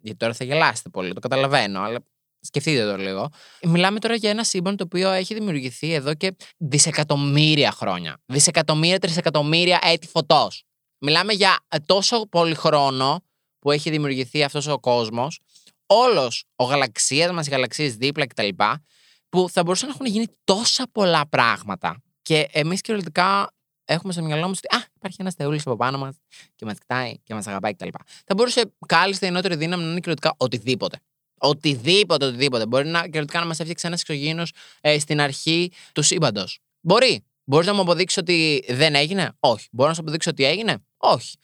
γιατί 0.00 0.16
τώρα 0.16 0.32
θα 0.32 0.44
γελάσετε 0.44 0.88
πολύ, 0.88 1.12
το 1.12 1.20
καταλαβαίνω, 1.20 1.80
αλλά 1.80 1.98
σκεφτείτε 2.40 2.84
το 2.84 2.96
λίγο. 2.96 3.28
Μιλάμε 3.62 3.98
τώρα 3.98 4.14
για 4.14 4.30
ένα 4.30 4.44
σύμπαν 4.44 4.76
το 4.76 4.84
οποίο 4.84 5.10
έχει 5.10 5.34
δημιουργηθεί 5.34 5.92
εδώ 5.92 6.14
και 6.14 6.36
δισεκατομμύρια 6.56 7.70
χρόνια. 7.70 8.20
Δισεκατομμύρια, 8.26 8.98
τρισεκατομμύρια 8.98 9.78
έτη 9.82 10.06
φωτός. 10.06 10.64
Μιλάμε 10.98 11.32
για 11.32 11.58
ε, 11.68 11.78
τόσο 11.78 12.26
πολύ 12.28 12.54
χρόνο 12.54 13.22
που 13.58 13.70
έχει 13.70 13.90
δημιουργηθεί 13.90 14.42
αυτός 14.42 14.66
ο 14.66 14.78
κόσμος, 14.78 15.40
όλος 15.88 16.44
ο 16.56 16.64
γαλαξίας 16.64 17.32
μας, 17.32 17.46
οι 17.46 17.50
γαλαξίες 17.50 17.96
δίπλα 17.96 18.26
κτλ. 18.26 18.48
Που 19.28 19.48
θα 19.50 19.62
μπορούσαν 19.62 19.88
να 19.88 19.94
έχουν 19.94 20.06
γίνει 20.06 20.26
τόσα 20.44 20.86
πολλά 20.92 21.28
πράγματα. 21.28 22.02
Και 22.22 22.48
εμείς 22.52 22.80
κυριολεκτικά 22.80 23.54
έχουμε 23.84 24.12
στο 24.12 24.22
μυαλό 24.22 24.48
μας 24.48 24.58
ότι 24.58 24.76
α, 24.76 24.86
υπάρχει 24.96 25.16
ένας 25.20 25.34
θεούλης 25.34 25.66
από 25.66 25.76
πάνω 25.76 25.98
μας 25.98 26.16
και 26.54 26.64
μας 26.64 26.78
κοιτάει 26.78 27.14
και 27.22 27.34
μας 27.34 27.46
αγαπάει 27.46 27.74
κτλ. 27.74 27.88
Θα 28.26 28.34
μπορούσε 28.34 28.72
κάλλιστα 28.86 29.26
η 29.26 29.28
ενώτερη 29.28 29.56
δύναμη 29.56 29.82
να 29.82 29.88
είναι 29.88 29.98
κυριολεκτικά 29.98 30.34
οτιδήποτε. 30.36 31.00
Οτιδήποτε, 31.38 32.26
οτιδήποτε. 32.26 32.66
Μπορεί 32.66 32.86
να, 32.88 33.02
κυριολεκτικά 33.02 33.40
να 33.40 33.46
μας 33.46 33.60
έφτιαξε 33.60 33.86
ένας 33.86 34.00
εξωγήινος 34.00 34.52
ε, 34.80 34.98
στην 34.98 35.20
αρχή 35.20 35.72
του 35.92 36.02
σύμπαντος. 36.02 36.58
Μπορεί. 36.80 37.22
Μπορείς 37.44 37.66
να 37.66 37.72
μου 37.74 37.80
αποδείξεις 37.80 38.18
ότι 38.18 38.64
δεν 38.68 38.94
έγινε; 38.94 39.32
Όχι. 39.40 39.68
Μπορεί 39.72 39.88
να 39.88 39.94
σου 39.94 40.00
αποδείξει 40.00 40.28
ότι 40.28 40.44
έγινε; 40.44 40.84
Όχι. 40.96 41.36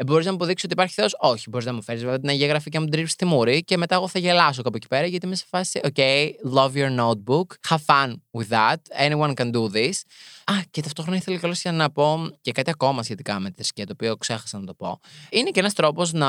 Ε, 0.00 0.04
μπορείς 0.04 0.24
να 0.24 0.30
μου 0.30 0.36
αποδείξεις 0.36 0.64
ότι 0.64 0.72
υπάρχει 0.72 0.94
Θεός; 0.94 1.16
Όχι. 1.18 1.48
Μπορείς 1.50 1.66
να 1.66 1.72
μου 1.72 1.82
φέρεις 1.82 2.02
βέβαια 2.02 2.18
την 2.18 2.28
Αγία 2.28 2.46
Γραφή 2.46 2.70
και 2.70 2.78
να 2.78 2.84
μου 2.84 2.90
τρίψεις 2.90 3.16
τη 3.16 3.24
μούρη 3.24 3.64
και 3.64 3.76
μετά 3.76 3.94
εγώ 3.94 4.08
θα 4.08 4.18
γελάσω 4.18 4.62
κάπου 4.62 4.76
εκεί 4.76 4.86
πέρα 4.88 5.06
γιατί 5.06 5.26
είμαι 5.26 5.34
σε 5.34 5.44
φάση. 5.48 5.80
OK, 5.82 6.30
love 6.54 6.72
your 6.72 6.98
notebook. 6.98 7.46
Have 7.68 7.84
fun 7.86 8.14
with 8.30 8.48
that. 8.48 9.08
Anyone 9.08 9.34
can 9.34 9.50
do 9.50 9.68
this. 9.72 9.92
Α, 10.44 10.54
και 10.70 10.82
ταυτόχρονα 10.82 11.16
ήθελα 11.16 11.38
καλώ 11.38 11.54
για 11.62 11.72
να 11.72 11.90
πω 11.90 12.30
και 12.40 12.52
κάτι 12.52 12.70
ακόμα 12.70 13.02
σχετικά 13.02 13.40
με 13.40 13.48
τη 13.48 13.54
θρησκεία, 13.54 13.86
το 13.86 13.92
οποίο 13.92 14.16
ξέχασα 14.16 14.58
να 14.58 14.64
το 14.66 14.74
πω. 14.74 15.00
Είναι 15.30 15.50
και 15.50 15.60
ένας 15.60 15.74
τρόπος 15.74 16.12
να 16.12 16.28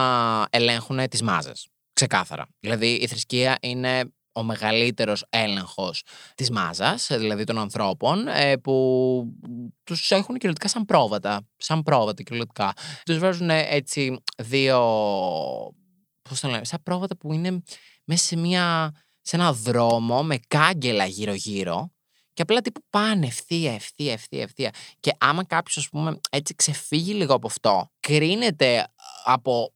ελέγχουν 0.49 1.09
τις 1.09 1.21
μάζες. 1.21 1.67
Ξεκάθαρα. 1.93 2.47
Δηλαδή 2.59 2.87
η 2.87 3.07
θρησκεία 3.07 3.57
είναι 3.61 4.03
ο 4.31 4.43
μεγαλύτερος 4.43 5.25
έλεγχος 5.29 6.03
της 6.35 6.49
μάζας, 6.49 7.07
δηλαδή 7.07 7.43
των 7.43 7.57
ανθρώπων, 7.57 8.27
ε, 8.27 8.57
που 8.57 9.25
τους 9.83 10.11
έχουν 10.11 10.33
κυριολεκτικά 10.33 10.67
σαν 10.67 10.85
πρόβατα. 10.85 11.47
Σαν 11.57 11.83
πρόβατα 11.83 12.23
κυριολεκτικά. 12.23 12.73
Τους 13.05 13.19
βάζουν 13.19 13.49
έτσι 13.49 14.17
δύο, 14.37 14.79
πώς 16.21 16.39
το 16.39 16.47
λένε, 16.47 16.65
σαν 16.65 16.79
πρόβατα 16.83 17.17
που 17.17 17.33
είναι 17.33 17.61
μέσα 18.03 18.25
σε, 18.25 18.35
μια, 18.35 18.91
σε 19.21 19.35
ένα 19.35 19.53
δρόμο 19.53 20.23
με 20.23 20.39
κάγκελα 20.47 21.05
γύρω-γύρω 21.05 21.91
και 22.33 22.41
απλά 22.41 22.61
τύπου 22.61 22.81
πάνε 22.89 23.25
ευθεία, 23.25 23.73
ευθεία, 23.73 24.11
ευθεία, 24.13 24.41
ευθεία. 24.41 24.71
Και 24.99 25.11
άμα 25.17 25.45
κάποιος, 25.45 25.77
ας 25.77 25.89
πούμε, 25.89 26.19
έτσι 26.29 26.55
ξεφύγει 26.55 27.13
λίγο 27.13 27.33
από 27.33 27.47
αυτό, 27.47 27.91
κρίνεται 27.99 28.87
από 29.23 29.73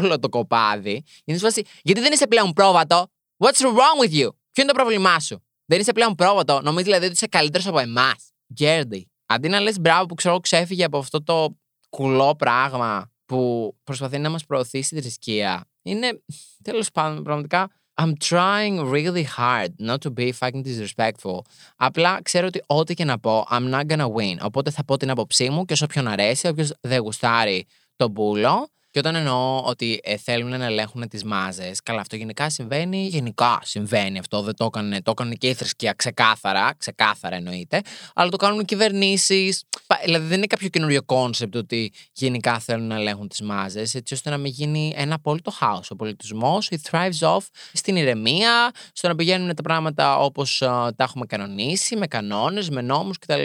όλο 0.00 0.18
το 0.18 0.28
κοπάδι, 0.28 1.04
είναι 1.24 1.38
σε 1.38 1.44
φάση, 1.44 1.62
γιατί 1.82 2.00
δεν 2.00 2.12
είσαι 2.12 2.26
πλέον 2.26 2.52
πρόβατο, 2.52 3.06
What's 3.38 3.60
wrong 3.62 3.98
with 4.02 4.12
you? 4.12 4.28
Ποιο 4.52 4.62
είναι 4.62 4.72
το 4.72 4.74
πρόβλημά 4.74 5.20
σου; 5.20 5.42
Δεν 5.64 5.80
είσαι 5.80 5.92
πλέον 5.92 6.14
πρόβατο. 6.14 6.60
Νομίζεις 6.62 6.84
δηλαδή 6.84 7.04
ότι 7.04 7.14
είσαι 7.14 7.26
καλύτερος 7.26 7.66
από 7.66 7.78
εμάς. 7.78 8.32
Γκέρντι. 8.52 9.10
Αντί 9.26 9.48
να 9.48 9.60
λες 9.60 9.80
μπράβο 9.80 10.06
που 10.06 10.14
ξέρω 10.14 10.40
ξέφυγε 10.40 10.84
από 10.84 10.98
αυτό 10.98 11.22
το 11.22 11.56
κουλό 11.90 12.36
πράγμα 12.36 13.10
που 13.24 13.72
προσπαθεί 13.84 14.18
να 14.18 14.30
μας 14.30 14.44
προωθήσει 14.44 14.94
τη 14.94 15.00
θρησκεία. 15.00 15.64
Είναι 15.82 16.22
τέλος 16.62 16.90
πάντων 16.90 17.22
πραγματικά. 17.22 17.70
I'm 18.00 18.12
trying 18.28 18.90
really 18.92 19.24
hard 19.36 19.68
not 19.80 19.98
to 20.00 20.10
be 20.18 20.32
fucking 20.38 20.62
disrespectful. 20.64 21.38
Απλά 21.76 22.22
ξέρω 22.22 22.46
ότι 22.46 22.62
ό,τι 22.66 22.94
και 22.94 23.04
να 23.04 23.18
πω, 23.18 23.46
I'm 23.50 23.70
not 23.72 23.86
gonna 23.86 24.12
win. 24.12 24.36
Οπότε 24.42 24.70
θα 24.70 24.84
πω 24.84 24.96
την 24.96 25.10
άποψή 25.10 25.50
μου 25.50 25.64
και 25.64 25.72
όσο 25.72 25.84
όποιον 25.84 26.08
αρέσει, 26.08 26.48
όποιος 26.48 26.72
δεν 26.80 27.00
γουστάρει 27.00 27.66
τον 27.96 28.12
πούλο, 28.12 28.68
και 28.96 29.02
όταν 29.08 29.14
εννοώ 29.14 29.62
ότι 29.64 30.00
ε, 30.02 30.16
θέλουν 30.16 30.58
να 30.58 30.64
ελέγχουν 30.64 31.08
τις 31.08 31.24
μάζες, 31.24 31.82
καλά, 31.82 32.00
αυτό 32.00 32.16
γενικά 32.16 32.50
συμβαίνει. 32.50 33.06
Γενικά 33.06 33.58
συμβαίνει 33.62 34.18
αυτό. 34.18 34.42
Δεν 34.42 34.56
το 34.56 34.64
έκανε, 34.64 35.02
το 35.02 35.10
έκανε 35.10 35.34
και 35.34 35.48
η 35.48 35.54
θρησκεία 35.54 35.92
ξεκάθαρα, 35.92 36.74
ξεκάθαρα 36.78 37.36
εννοείται. 37.36 37.80
Αλλά 38.14 38.30
το 38.30 38.36
κάνουν 38.36 38.60
οι 38.60 38.64
κυβερνήσεις. 38.64 39.64
Δηλαδή 40.04 40.26
δεν 40.26 40.36
είναι 40.36 40.46
κάποιο 40.46 40.68
καινούριο 40.68 41.02
concept 41.02 41.56
ότι 41.56 41.92
γενικά 42.12 42.58
θέλουν 42.58 42.86
να 42.86 42.94
ελέγχουν 42.94 43.28
τις 43.28 43.40
μάζες, 43.42 43.94
έτσι 43.94 44.14
ώστε 44.14 44.30
να 44.30 44.36
μην 44.36 44.52
γίνει 44.52 44.92
ένα 44.96 45.14
απόλυτο 45.14 45.50
χάος. 45.50 45.90
Ο 45.90 45.96
πολιτισμός, 45.96 46.68
thrives 46.68 47.36
off 47.36 47.46
στην 47.72 47.96
ηρεμία, 47.96 48.70
στο 48.92 49.08
να 49.08 49.14
πηγαίνουν 49.14 49.54
τα 49.54 49.62
πράγματα 49.62 50.18
όπως 50.18 50.58
τα 50.58 50.94
έχουμε 50.98 51.26
κανονίσει, 51.26 51.96
με 51.96 52.06
κανόνες, 52.06 52.70
με 52.70 52.80
νόμους 52.80 53.18
κτλ. 53.18 53.42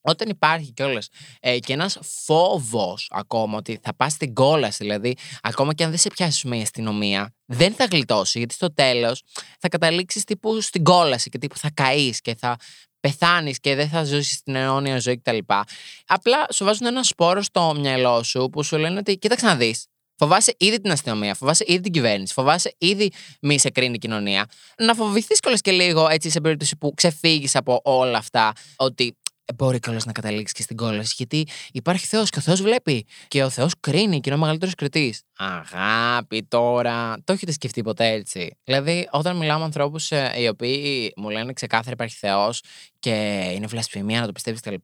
Όταν 0.00 0.28
υπάρχει 0.28 0.72
κιόλας 0.72 1.08
ε, 1.40 1.58
και 1.58 1.72
ένας 1.72 1.98
φόβος 2.02 3.08
ακόμα 3.10 3.56
ότι 3.56 3.78
θα 3.82 3.94
πας 3.94 4.12
στην 4.12 4.34
κόλαση, 4.34 4.76
δηλαδή 4.80 5.16
ακόμα 5.42 5.74
και 5.74 5.84
αν 5.84 5.90
δεν 5.90 5.98
σε 5.98 6.08
πιάσει 6.08 6.58
η 6.58 6.62
αστυνομία, 6.62 7.34
δεν 7.44 7.74
θα 7.74 7.84
γλιτώσει. 7.84 8.38
Γιατί 8.38 8.54
στο 8.54 8.74
τέλος 8.74 9.22
θα 9.58 9.68
καταλήξεις 9.68 10.24
τύπου 10.24 10.60
στην 10.60 10.84
κόλαση 10.84 11.28
και 11.30 11.38
τύπου 11.38 11.56
θα 11.56 11.70
καείς 11.74 12.20
και 12.20 12.34
θα 12.34 12.56
πεθάνεις 13.00 13.60
και 13.60 13.74
δεν 13.74 13.88
θα 13.88 14.04
ζήσεις 14.04 14.42
την 14.42 14.54
αιώνια 14.54 14.98
ζωή 14.98 15.18
κτλ. 15.18 15.38
Απλά 16.06 16.46
σου 16.52 16.64
βάζουν 16.64 16.86
ένα 16.86 17.02
σπόρο 17.02 17.42
στο 17.42 17.74
μυαλό 17.78 18.22
σου 18.22 18.48
που 18.52 18.62
σου 18.62 18.76
λένε 18.76 18.98
ότι 18.98 19.18
κοίταξε 19.18 19.46
να 19.46 19.56
δεις. 19.56 19.84
Φοβάσαι 20.16 20.54
ήδη 20.58 20.80
την 20.80 20.90
αστυνομία, 20.90 21.34
φοβάσαι 21.34 21.64
ήδη 21.66 21.80
την 21.80 21.92
κυβέρνηση, 21.92 22.32
φοβάσαι 22.32 22.74
ήδη 22.78 23.12
μη 23.40 23.58
σε 23.58 23.70
κρίνει 23.70 23.94
η 23.94 23.98
κοινωνία. 23.98 24.46
Να 24.78 24.94
φοβηθείς 24.94 25.40
κιόλας 25.40 25.60
και 25.60 25.70
λίγο 25.70 26.08
έτσι 26.08 26.30
σε 26.30 26.40
περίπτωση 26.40 26.76
που 26.76 26.92
ξεφύγεις 26.94 27.56
από 27.56 27.80
όλα 27.84 28.18
αυτά, 28.18 28.52
ότι 28.76 29.16
μπορεί 29.54 29.78
κιόλας 29.78 30.04
να 30.04 30.12
καταλήξει 30.12 30.54
και 30.54 30.62
στην 30.62 30.76
κόλαση. 30.76 31.14
Γιατί 31.16 31.46
υπάρχει 31.72 32.06
Θεός 32.06 32.30
και 32.30 32.38
ο 32.38 32.42
Θεός 32.42 32.62
βλέπει. 32.62 33.06
Και 33.28 33.44
ο 33.44 33.50
Θεός 33.50 33.72
κρίνει 33.80 34.20
και 34.20 34.28
είναι 34.28 34.38
ο 34.38 34.40
μεγαλύτερος 34.40 34.74
κριτής. 34.74 35.22
Αγάπη 35.36 36.42
τώρα. 36.42 37.16
Το 37.24 37.32
έχετε 37.32 37.52
σκεφτεί 37.52 37.82
ποτέ 37.82 38.06
έτσι; 38.06 38.56
Δηλαδή, 38.64 39.08
όταν 39.10 39.36
μιλάω 39.36 39.58
με 39.58 39.64
ανθρώπους 39.64 40.10
οι 40.10 40.48
οποίοι 40.48 41.12
μου 41.16 41.30
λένε 41.30 41.52
ξεκάθαρα 41.52 41.92
υπάρχει 41.92 42.16
Θεός 42.16 42.62
και 42.98 43.10
είναι 43.54 43.66
βλασφημία 43.66 44.20
να 44.20 44.26
το 44.26 44.32
πιστεύεις 44.32 44.60
κτλ. 44.60 44.74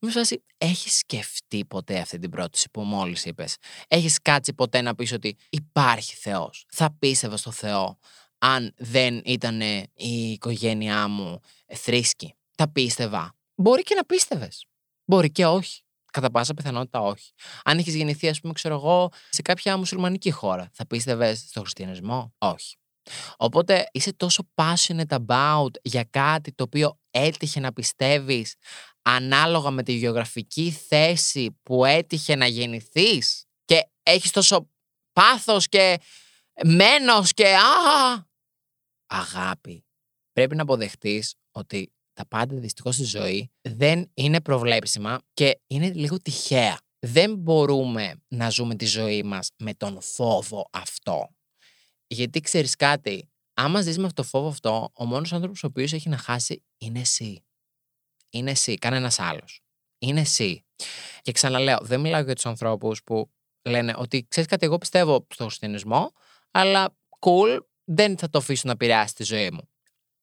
Είμαι 0.00 0.24
σε 0.24 0.42
έχεις 0.58 0.96
σκεφτεί 0.96 1.64
ποτέ 1.64 1.98
αυτή 1.98 2.18
την 2.18 2.30
πρόταση 2.30 2.68
που 2.70 2.80
μόλις 2.80 3.24
είπες; 3.24 3.56
Έχεις 3.88 4.18
κάτσει 4.22 4.52
ποτέ 4.54 4.80
να 4.80 4.94
πεις 4.94 5.12
ότι 5.12 5.36
υπάρχει 5.50 6.14
Θεός; 6.14 6.64
Θα 6.68 6.96
πίστευα 6.98 7.36
στο 7.36 7.50
Θεό 7.50 7.98
αν 8.38 8.74
δεν 8.76 9.20
ήταν 9.24 9.60
η 9.94 10.30
οικογένειά 10.32 11.08
μου 11.08 11.40
θρήσκη; 11.66 12.34
Τα 12.56 12.70
πίστευα. 12.70 13.34
Μπορεί 13.60 13.82
και 13.82 13.94
να 13.94 14.04
πίστευες. 14.04 14.66
Μπορεί 15.04 15.30
και 15.30 15.46
όχι. 15.46 15.82
Κατά 16.12 16.30
πάσα 16.30 16.54
πιθανότητα 16.54 17.00
όχι. 17.00 17.32
Αν 17.64 17.78
έχει 17.78 17.90
γεννηθεί, 17.90 18.28
ας 18.28 18.40
πούμε, 18.40 18.52
ξέρω 18.52 18.74
εγώ, 18.74 19.12
σε 19.30 19.42
κάποια 19.42 19.76
μουσουλμανική 19.76 20.30
χώρα, 20.30 20.70
θα 20.72 20.86
πίστευες 20.86 21.38
στο 21.38 21.60
χριστιανισμό; 21.60 22.34
Όχι. 22.38 22.76
Οπότε 23.36 23.88
είσαι 23.92 24.12
τόσο 24.12 24.48
passionate 24.54 25.18
about 25.26 25.70
για 25.82 26.04
κάτι 26.04 26.52
το 26.52 26.62
οποίο 26.64 26.98
έτυχε 27.10 27.60
να 27.60 27.72
πιστεύεις 27.72 28.54
ανάλογα 29.02 29.70
με 29.70 29.82
τη 29.82 29.92
γεωγραφική 29.92 30.70
θέση 30.70 31.58
που 31.62 31.84
έτυχε 31.84 32.36
να 32.36 32.46
γεννηθείς 32.46 33.44
και 33.64 33.90
έχεις 34.02 34.30
τόσο 34.30 34.70
πάθος 35.12 35.68
και 35.68 36.00
μένος 36.64 37.32
και 37.32 37.54
α, 37.54 38.28
αγάπη. 39.06 39.84
Πρέπει 40.32 40.54
να 40.54 40.62
αποδεχτείς 40.62 41.34
ότι 41.50 41.92
τα 42.20 42.26
πάντα 42.26 42.56
δυστυχώς 42.56 42.94
στη 42.94 43.04
ζωή 43.04 43.50
δεν 43.60 44.10
είναι 44.14 44.40
προβλέψιμα 44.40 45.20
και 45.34 45.60
είναι 45.66 45.90
λίγο 45.90 46.16
τυχαία. 46.18 46.80
Δεν 46.98 47.34
μπορούμε 47.34 48.14
να 48.28 48.50
ζούμε 48.50 48.74
τη 48.74 48.84
ζωή 48.84 49.22
μας 49.22 49.50
με 49.58 49.74
τον 49.74 50.00
φόβο 50.00 50.68
αυτό. 50.72 51.28
Γιατί 52.06 52.40
ξέρεις 52.40 52.76
κάτι, 52.76 53.30
άμα 53.54 53.80
ζεις 53.80 53.98
με 53.98 54.06
αυτό 54.06 54.22
το 54.22 54.28
φόβο 54.28 54.48
αυτό, 54.48 54.90
ο 54.92 55.04
μόνος 55.04 55.32
άνθρωπος 55.32 55.64
ο 55.64 55.66
οποίος 55.66 55.92
έχει 55.92 56.08
να 56.08 56.16
χάσει 56.16 56.62
είναι 56.78 57.00
εσύ. 57.00 57.44
Είναι 58.30 58.50
εσύ, 58.50 58.74
κανένας 58.74 59.18
άλλος. 59.18 59.60
Είναι 59.98 60.20
εσύ. 60.20 60.64
Και 61.22 61.32
ξαναλέω, 61.32 61.78
δεν 61.80 62.00
μιλάω 62.00 62.22
για 62.22 62.34
τους 62.34 62.46
ανθρώπους 62.46 63.02
που 63.02 63.30
λένε 63.68 63.94
ότι 63.96 64.26
ξέρεις 64.28 64.48
κάτι, 64.48 64.66
εγώ 64.66 64.78
πιστεύω 64.78 65.26
στο 65.30 65.44
χριστιανισμό, 65.44 66.12
αλλά 66.50 66.96
cool, 67.18 67.58
δεν 67.84 68.18
θα 68.18 68.30
το 68.30 68.38
αφήσω 68.38 68.62
να 68.64 68.72
επηρεάσει 68.72 69.14
τη 69.14 69.24
ζωή 69.24 69.50
μου. 69.50 69.69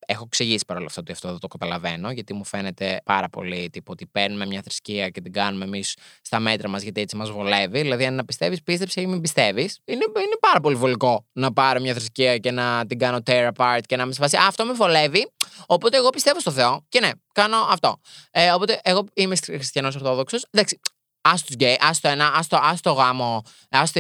Έχω 0.10 0.24
εξηγήσει 0.26 0.66
παρόλο 0.68 0.86
αυτό 0.86 1.02
ότι 1.02 1.12
αυτό 1.12 1.30
δεν 1.30 1.40
το 1.40 1.48
καταλαβαίνω, 1.48 2.12
γιατί 2.12 2.34
μου 2.34 2.46
φαίνεται 2.46 3.02
πάρα 3.04 3.30
πολύ 3.30 3.70
τύπο 3.70 3.92
ότι 3.92 4.06
παίρνουμε 4.06 4.46
μια 4.46 4.62
θρησκεία 4.62 5.10
και 5.10 5.22
την 5.22 5.32
κάνουμε 5.32 5.66
εμείς 5.66 5.98
στα 6.22 6.40
μέτρα 6.40 6.70
μας, 6.70 6.82
γιατί 6.82 7.02
έτσι 7.02 7.16
μας 7.16 7.32
βολεύει. 7.32 7.82
Δηλαδή, 7.82 8.06
αν 8.06 8.16
να 8.16 8.26
πιστεύεις, 8.26 8.64
πίστεψε 8.64 9.02
ή 9.02 9.08
μην 9.08 9.22
πιστεύεις. 9.22 9.80
Είναι, 9.86 10.06
είναι 10.16 10.38
πάρα 10.40 10.60
πολύ 10.60 10.76
βολικό 10.76 11.26
να 11.34 11.54
πάρω 11.54 11.80
μια 11.80 11.94
θρησκεία 11.94 12.38
και 12.38 12.52
να 12.52 12.86
την 12.86 13.00
κάνω 13.00 13.20
tear 13.26 13.52
apart 13.56 13.80
και 13.86 13.96
να 13.96 14.06
με 14.06 14.14
συμβάσει. 14.14 14.38
Αυτό 14.40 14.66
με 14.66 14.74
βολεύει. 14.74 15.32
Οπότε 15.66 15.98
εγώ 15.98 16.10
πιστεύω 16.10 16.40
στο 16.40 16.52
Θεό 16.52 16.86
και 16.90 17.00
ναι, 17.00 17.10
κάνω 17.34 17.58
αυτό. 17.58 18.00
Ε, 18.32 18.52
οπότε 18.52 18.80
εγώ 18.84 19.06
είμαι 19.14 19.36
χριστιανός 19.36 19.96
Ορθόδοξος. 19.96 20.46
Εντάξει, 20.52 20.80
Α 21.22 21.34
τους 21.34 21.56
γκέι, 21.56 21.78
ας 21.82 22.00
το 22.00 22.08
ένα, 22.08 22.32
ας 22.36 22.48
το, 22.48 22.58
ας 22.62 22.82
το 22.82 22.92
γάμο, 22.92 23.42
ας 23.70 23.92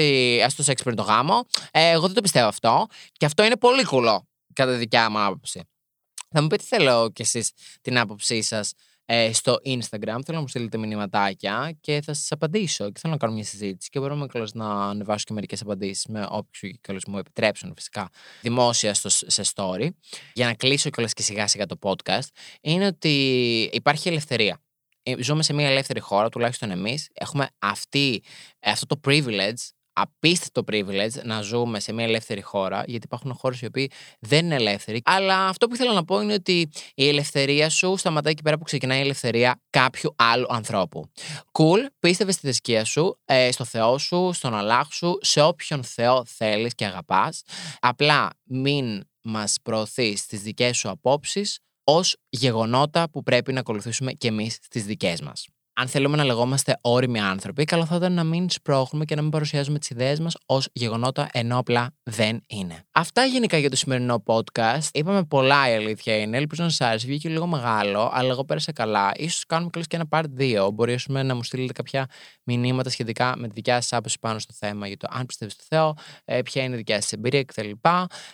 το 0.55 0.63
σεξ 0.63 0.83
πριν 0.83 0.95
το 0.95 1.03
γάμο. 1.03 1.45
Ε, 1.71 1.89
εγώ 1.89 2.05
δεν 2.05 2.15
το 2.15 2.21
πιστεύω 2.21 2.47
αυτό. 2.47 2.87
Και 3.11 3.25
αυτό 3.25 3.43
είναι 3.43 3.57
πολύ 3.57 3.85
κουλό, 3.85 4.27
κατά 4.53 4.71
δικιά 4.71 5.09
μου 5.09 5.19
άποψη. 5.19 5.67
Θα 6.29 6.41
μου 6.41 6.47
πείτε 6.47 6.63
θέλω 6.63 7.11
κι 7.11 7.21
εσείς 7.21 7.51
την 7.81 7.97
άποψή 7.97 8.41
σας 8.41 8.73
ε, 9.05 9.33
στο 9.33 9.57
Instagram. 9.65 9.99
Θέλω 10.01 10.23
να 10.27 10.39
μου 10.39 10.47
στείλετε 10.47 10.77
μηνυματάκια 10.77 11.77
και 11.81 12.01
θα 12.05 12.13
σας 12.13 12.31
απαντήσω. 12.31 12.91
Και 12.91 12.99
θέλω 12.99 13.13
να 13.13 13.19
κάνω 13.19 13.33
μια 13.33 13.43
συζήτηση 13.43 13.89
και 13.89 13.99
μπορούμε 13.99 14.27
κιόλα 14.27 14.47
να 14.53 14.89
ανεβάσω 14.89 15.23
και 15.27 15.33
μερικές 15.33 15.61
απαντήσεις 15.61 16.05
με 16.05 16.27
όποιου 16.29 16.71
κιόλα 16.81 16.99
μου 17.07 17.17
επιτρέψουν 17.17 17.73
φυσικά 17.75 18.09
δημόσια 18.41 18.93
στο, 18.93 19.09
σε 19.09 19.43
story. 19.55 19.89
Για 20.33 20.45
να 20.45 20.53
κλείσω 20.53 20.89
κιόλας 20.89 21.13
και 21.13 21.21
σιγά 21.21 21.47
σιγά 21.47 21.65
το 21.65 21.77
podcast, 21.81 22.27
είναι 22.61 22.85
ότι 22.85 23.61
υπάρχει 23.73 24.07
ελευθερία. 24.07 24.61
Ε, 25.03 25.21
ζούμε 25.21 25.43
σε 25.43 25.53
μια 25.53 25.67
ελεύθερη 25.69 25.99
χώρα, 25.99 26.29
τουλάχιστον 26.29 26.71
εμείς. 26.71 27.09
Έχουμε 27.13 27.47
αυτή, 27.59 28.23
αυτό 28.59 28.85
το 28.85 28.99
privilege 29.07 29.76
απίστευτο 29.99 30.63
privilege 30.71 31.23
να 31.23 31.41
ζούμε 31.41 31.79
σε 31.79 31.93
μια 31.93 32.05
ελεύθερη 32.05 32.41
χώρα, 32.41 32.83
γιατί 32.87 33.05
υπάρχουν 33.05 33.33
χώρες 33.33 33.61
οι 33.61 33.65
οποίοι 33.65 33.91
δεν 34.19 34.45
είναι 34.45 34.55
ελεύθεροι. 34.55 35.01
Αλλά 35.05 35.47
αυτό 35.47 35.67
που 35.67 35.73
ήθελα 35.73 35.93
να 35.93 36.03
πω 36.03 36.21
είναι 36.21 36.33
ότι 36.33 36.69
η 36.95 37.07
ελευθερία 37.07 37.69
σου 37.69 37.97
σταματάει 37.97 38.31
εκεί 38.31 38.41
πέρα 38.41 38.57
που 38.57 38.63
ξεκινάει 38.63 38.97
η 38.97 39.01
ελευθερία 39.01 39.61
κάποιου 39.69 40.15
άλλου 40.15 40.45
ανθρώπου. 40.49 41.09
Cool, 41.51 41.79
πίστευε 41.99 42.31
στη 42.31 42.41
θρησκεία 42.41 42.85
σου, 42.85 43.19
ε, 43.25 43.51
στο 43.51 43.65
Θεό 43.65 43.97
σου, 43.97 44.29
στον 44.33 44.55
Αλλάχ 44.55 44.93
σου, 44.93 45.17
σε 45.21 45.41
όποιον 45.41 45.83
Θεό 45.83 46.25
θέλεις 46.25 46.75
και 46.75 46.85
αγαπάς. 46.85 47.41
Απλά 47.79 48.29
μην 48.43 49.03
μας 49.21 49.55
προωθείς 49.63 50.25
τις 50.25 50.41
δικές 50.41 50.77
σου 50.77 50.89
απόψεις 50.89 51.59
ως 51.83 52.17
γεγονότα 52.29 53.09
που 53.09 53.23
πρέπει 53.23 53.53
να 53.53 53.59
ακολουθήσουμε 53.59 54.13
κι 54.13 54.27
εμείς 54.27 54.57
στι 54.61 54.79
δικές 54.79 55.21
μας 55.21 55.47
αν 55.79 55.87
θέλουμε 55.87 56.17
να 56.17 56.23
λεγόμαστε 56.23 56.77
όριμοι 56.81 57.19
άνθρωποι, 57.19 57.63
καλό 57.63 57.85
θα 57.85 57.95
ήταν 57.95 58.13
να 58.13 58.23
μην 58.23 58.49
σπρώχνουμε 58.49 59.05
και 59.05 59.15
να 59.15 59.21
μην 59.21 59.31
παρουσιάζουμε 59.31 59.79
τις 59.79 59.89
ιδέες 59.89 60.19
μας 60.19 60.35
ως 60.45 60.69
γεγονότα 60.73 61.29
ενώ 61.31 61.57
απλά 61.57 61.89
δεν 62.03 62.43
είναι. 62.47 62.83
Αυτά 62.91 63.25
γενικά 63.25 63.57
για 63.57 63.69
το 63.69 63.75
σημερινό 63.75 64.23
podcast. 64.25 64.87
Είπαμε 64.93 65.23
πολλά 65.23 65.71
η 65.71 65.75
αλήθεια 65.75 66.17
είναι. 66.17 66.37
Ελπίζω 66.37 66.63
να 66.63 66.69
σας 66.69 66.87
άρεσε. 66.87 67.07
Βγήκε 67.07 67.29
λίγο 67.29 67.47
μεγάλο, 67.47 68.09
αλλά 68.13 68.29
εγώ 68.29 68.45
πέρασα 68.45 68.71
καλά. 68.71 69.11
σω 69.29 69.39
κάνουμε 69.47 69.69
καλώς 69.69 69.87
και 69.87 69.95
ένα 69.95 70.05
part 70.09 70.23
2. 70.67 70.69
Μπορεί 70.73 70.97
να 71.07 71.35
μου 71.35 71.43
στείλετε 71.43 71.73
κάποια 71.73 72.05
μηνύματα 72.43 72.89
σχετικά 72.89 73.33
με 73.37 73.47
τη 73.47 73.53
δικιά 73.53 73.81
σας 73.81 73.93
άποψη 73.93 74.17
πάνω 74.19 74.39
στο 74.39 74.53
θέμα 74.57 74.87
για 74.87 74.97
το 74.97 75.07
αν 75.11 75.25
πιστεύεις 75.25 75.53
στο 75.53 75.63
Θεό, 75.67 75.93
ε, 76.25 76.41
ποια 76.41 76.63
είναι 76.63 76.73
η 76.73 76.77
δικιά 76.77 77.01
σας 77.01 77.11
εμπειρία 77.11 77.43
κτλ. 77.43 77.69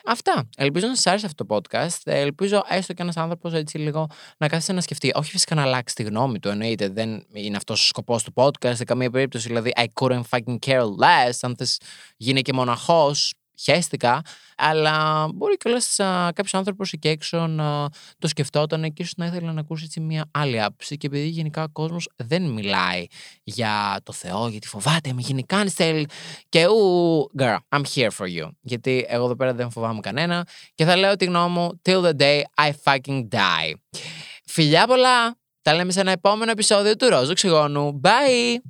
Αυτά. 0.06 0.50
Ελπίζω 0.58 0.88
να 0.88 0.96
σας 0.96 1.08
άρεσε 1.08 1.26
αυτό 1.26 1.46
το 1.46 1.56
podcast. 1.56 2.00
Ελπίζω 2.04 2.64
έστω 2.70 2.94
και 2.94 3.02
ένας 3.02 3.18
άνθρωπος 3.18 3.54
έτσι 3.54 3.78
λίγο 3.78 4.08
να 4.38 4.48
κάθεσε 4.48 4.74
να 4.74 4.82
σκεφτεί. 4.82 5.12
Όχι 5.16 5.32
φυσικά 5.32 5.56
να 5.56 5.62
αλλάξει 5.62 5.96
τη 5.96 6.04
γνώμη 6.04 6.40
του, 6.40 6.50
εννοείται. 6.50 6.88
Δεν 6.90 7.26
είναι 7.34 7.58
αυτός 7.58 7.84
ο 7.84 7.86
σκοπός 7.86 8.24
του 8.24 8.34
podcast 8.36 8.76
σε 8.76 8.84
καμία 8.84 9.10
περίπτωση. 9.10 9.48
Δηλαδή, 9.48 9.72
I 9.76 9.86
couldn't 10.02 10.22
fucking 10.30 10.58
care 10.66 10.84
less. 10.84 11.38
Αν 11.42 11.56
θες 11.58 11.80
γίνει 12.18 12.42
και 12.42 12.54
μοναχός, 12.54 13.34
χαίστηκα. 13.60 14.22
Αλλά 14.58 15.28
μπορεί 15.34 15.58
κιόλας 15.58 15.96
κάποιος 16.34 16.54
άνθρωπος 16.54 16.94
εκεί 16.94 17.08
έξω 17.08 17.48
να 17.48 17.90
το 18.18 18.28
σκεφτόταν 18.28 18.94
και 18.94 19.02
ίσως 19.02 19.14
να 19.18 19.26
ήθελε 19.26 19.52
να 19.52 19.60
ακούσει 19.60 19.84
έτσι 19.84 20.00
μια 20.00 20.30
άλλη 20.32 20.62
άποψη. 20.62 20.98
Και 20.98 21.08
επειδή 21.08 21.28
γενικά 21.28 21.64
ο 21.64 21.70
κόσμος 21.70 22.10
δεν 22.16 22.44
μιλάει 22.44 23.06
για 23.44 24.00
το 24.04 24.14
Θεό, 24.14 24.48
γιατί 24.48 24.68
φοβάται, 24.68 25.14
με 25.14 25.22
γίνει 25.22 25.46
cancel. 25.48 26.04
Και 26.50 26.68
ου, 26.68 27.32
girl, 27.38 27.58
I'm 27.70 27.84
here 27.96 28.10
for 28.18 28.26
you. 28.26 28.50
Γιατί 28.62 29.06
εγώ 29.08 29.26
εδώ 29.26 29.36
πέρα 29.36 29.54
δεν 29.54 29.72
φοβάμαι 29.72 30.00
κανένα. 30.00 30.48
Και 30.76 30.86
θα 30.86 30.96
λέω 30.96 31.16
τη 31.16 31.26
γνώμη 31.26 31.60
μου 31.60 31.82
till 31.82 32.04
the 32.04 32.14
day 32.18 32.42
I 32.62 32.72
fucking 32.84 33.28
die. 33.32 33.74
Φιλιά 34.46 34.88
πολλά! 34.88 35.43
Τα 35.64 35.74
λέμε 35.74 35.92
σε 35.92 36.00
ένα 36.00 36.12
επόμενο 36.12 36.52
επεισόδιο 36.52 36.96
του 36.96 37.10
Ρόζου 37.10 37.34
Ξυγόνου. 37.34 38.02
Bye! 38.04 38.70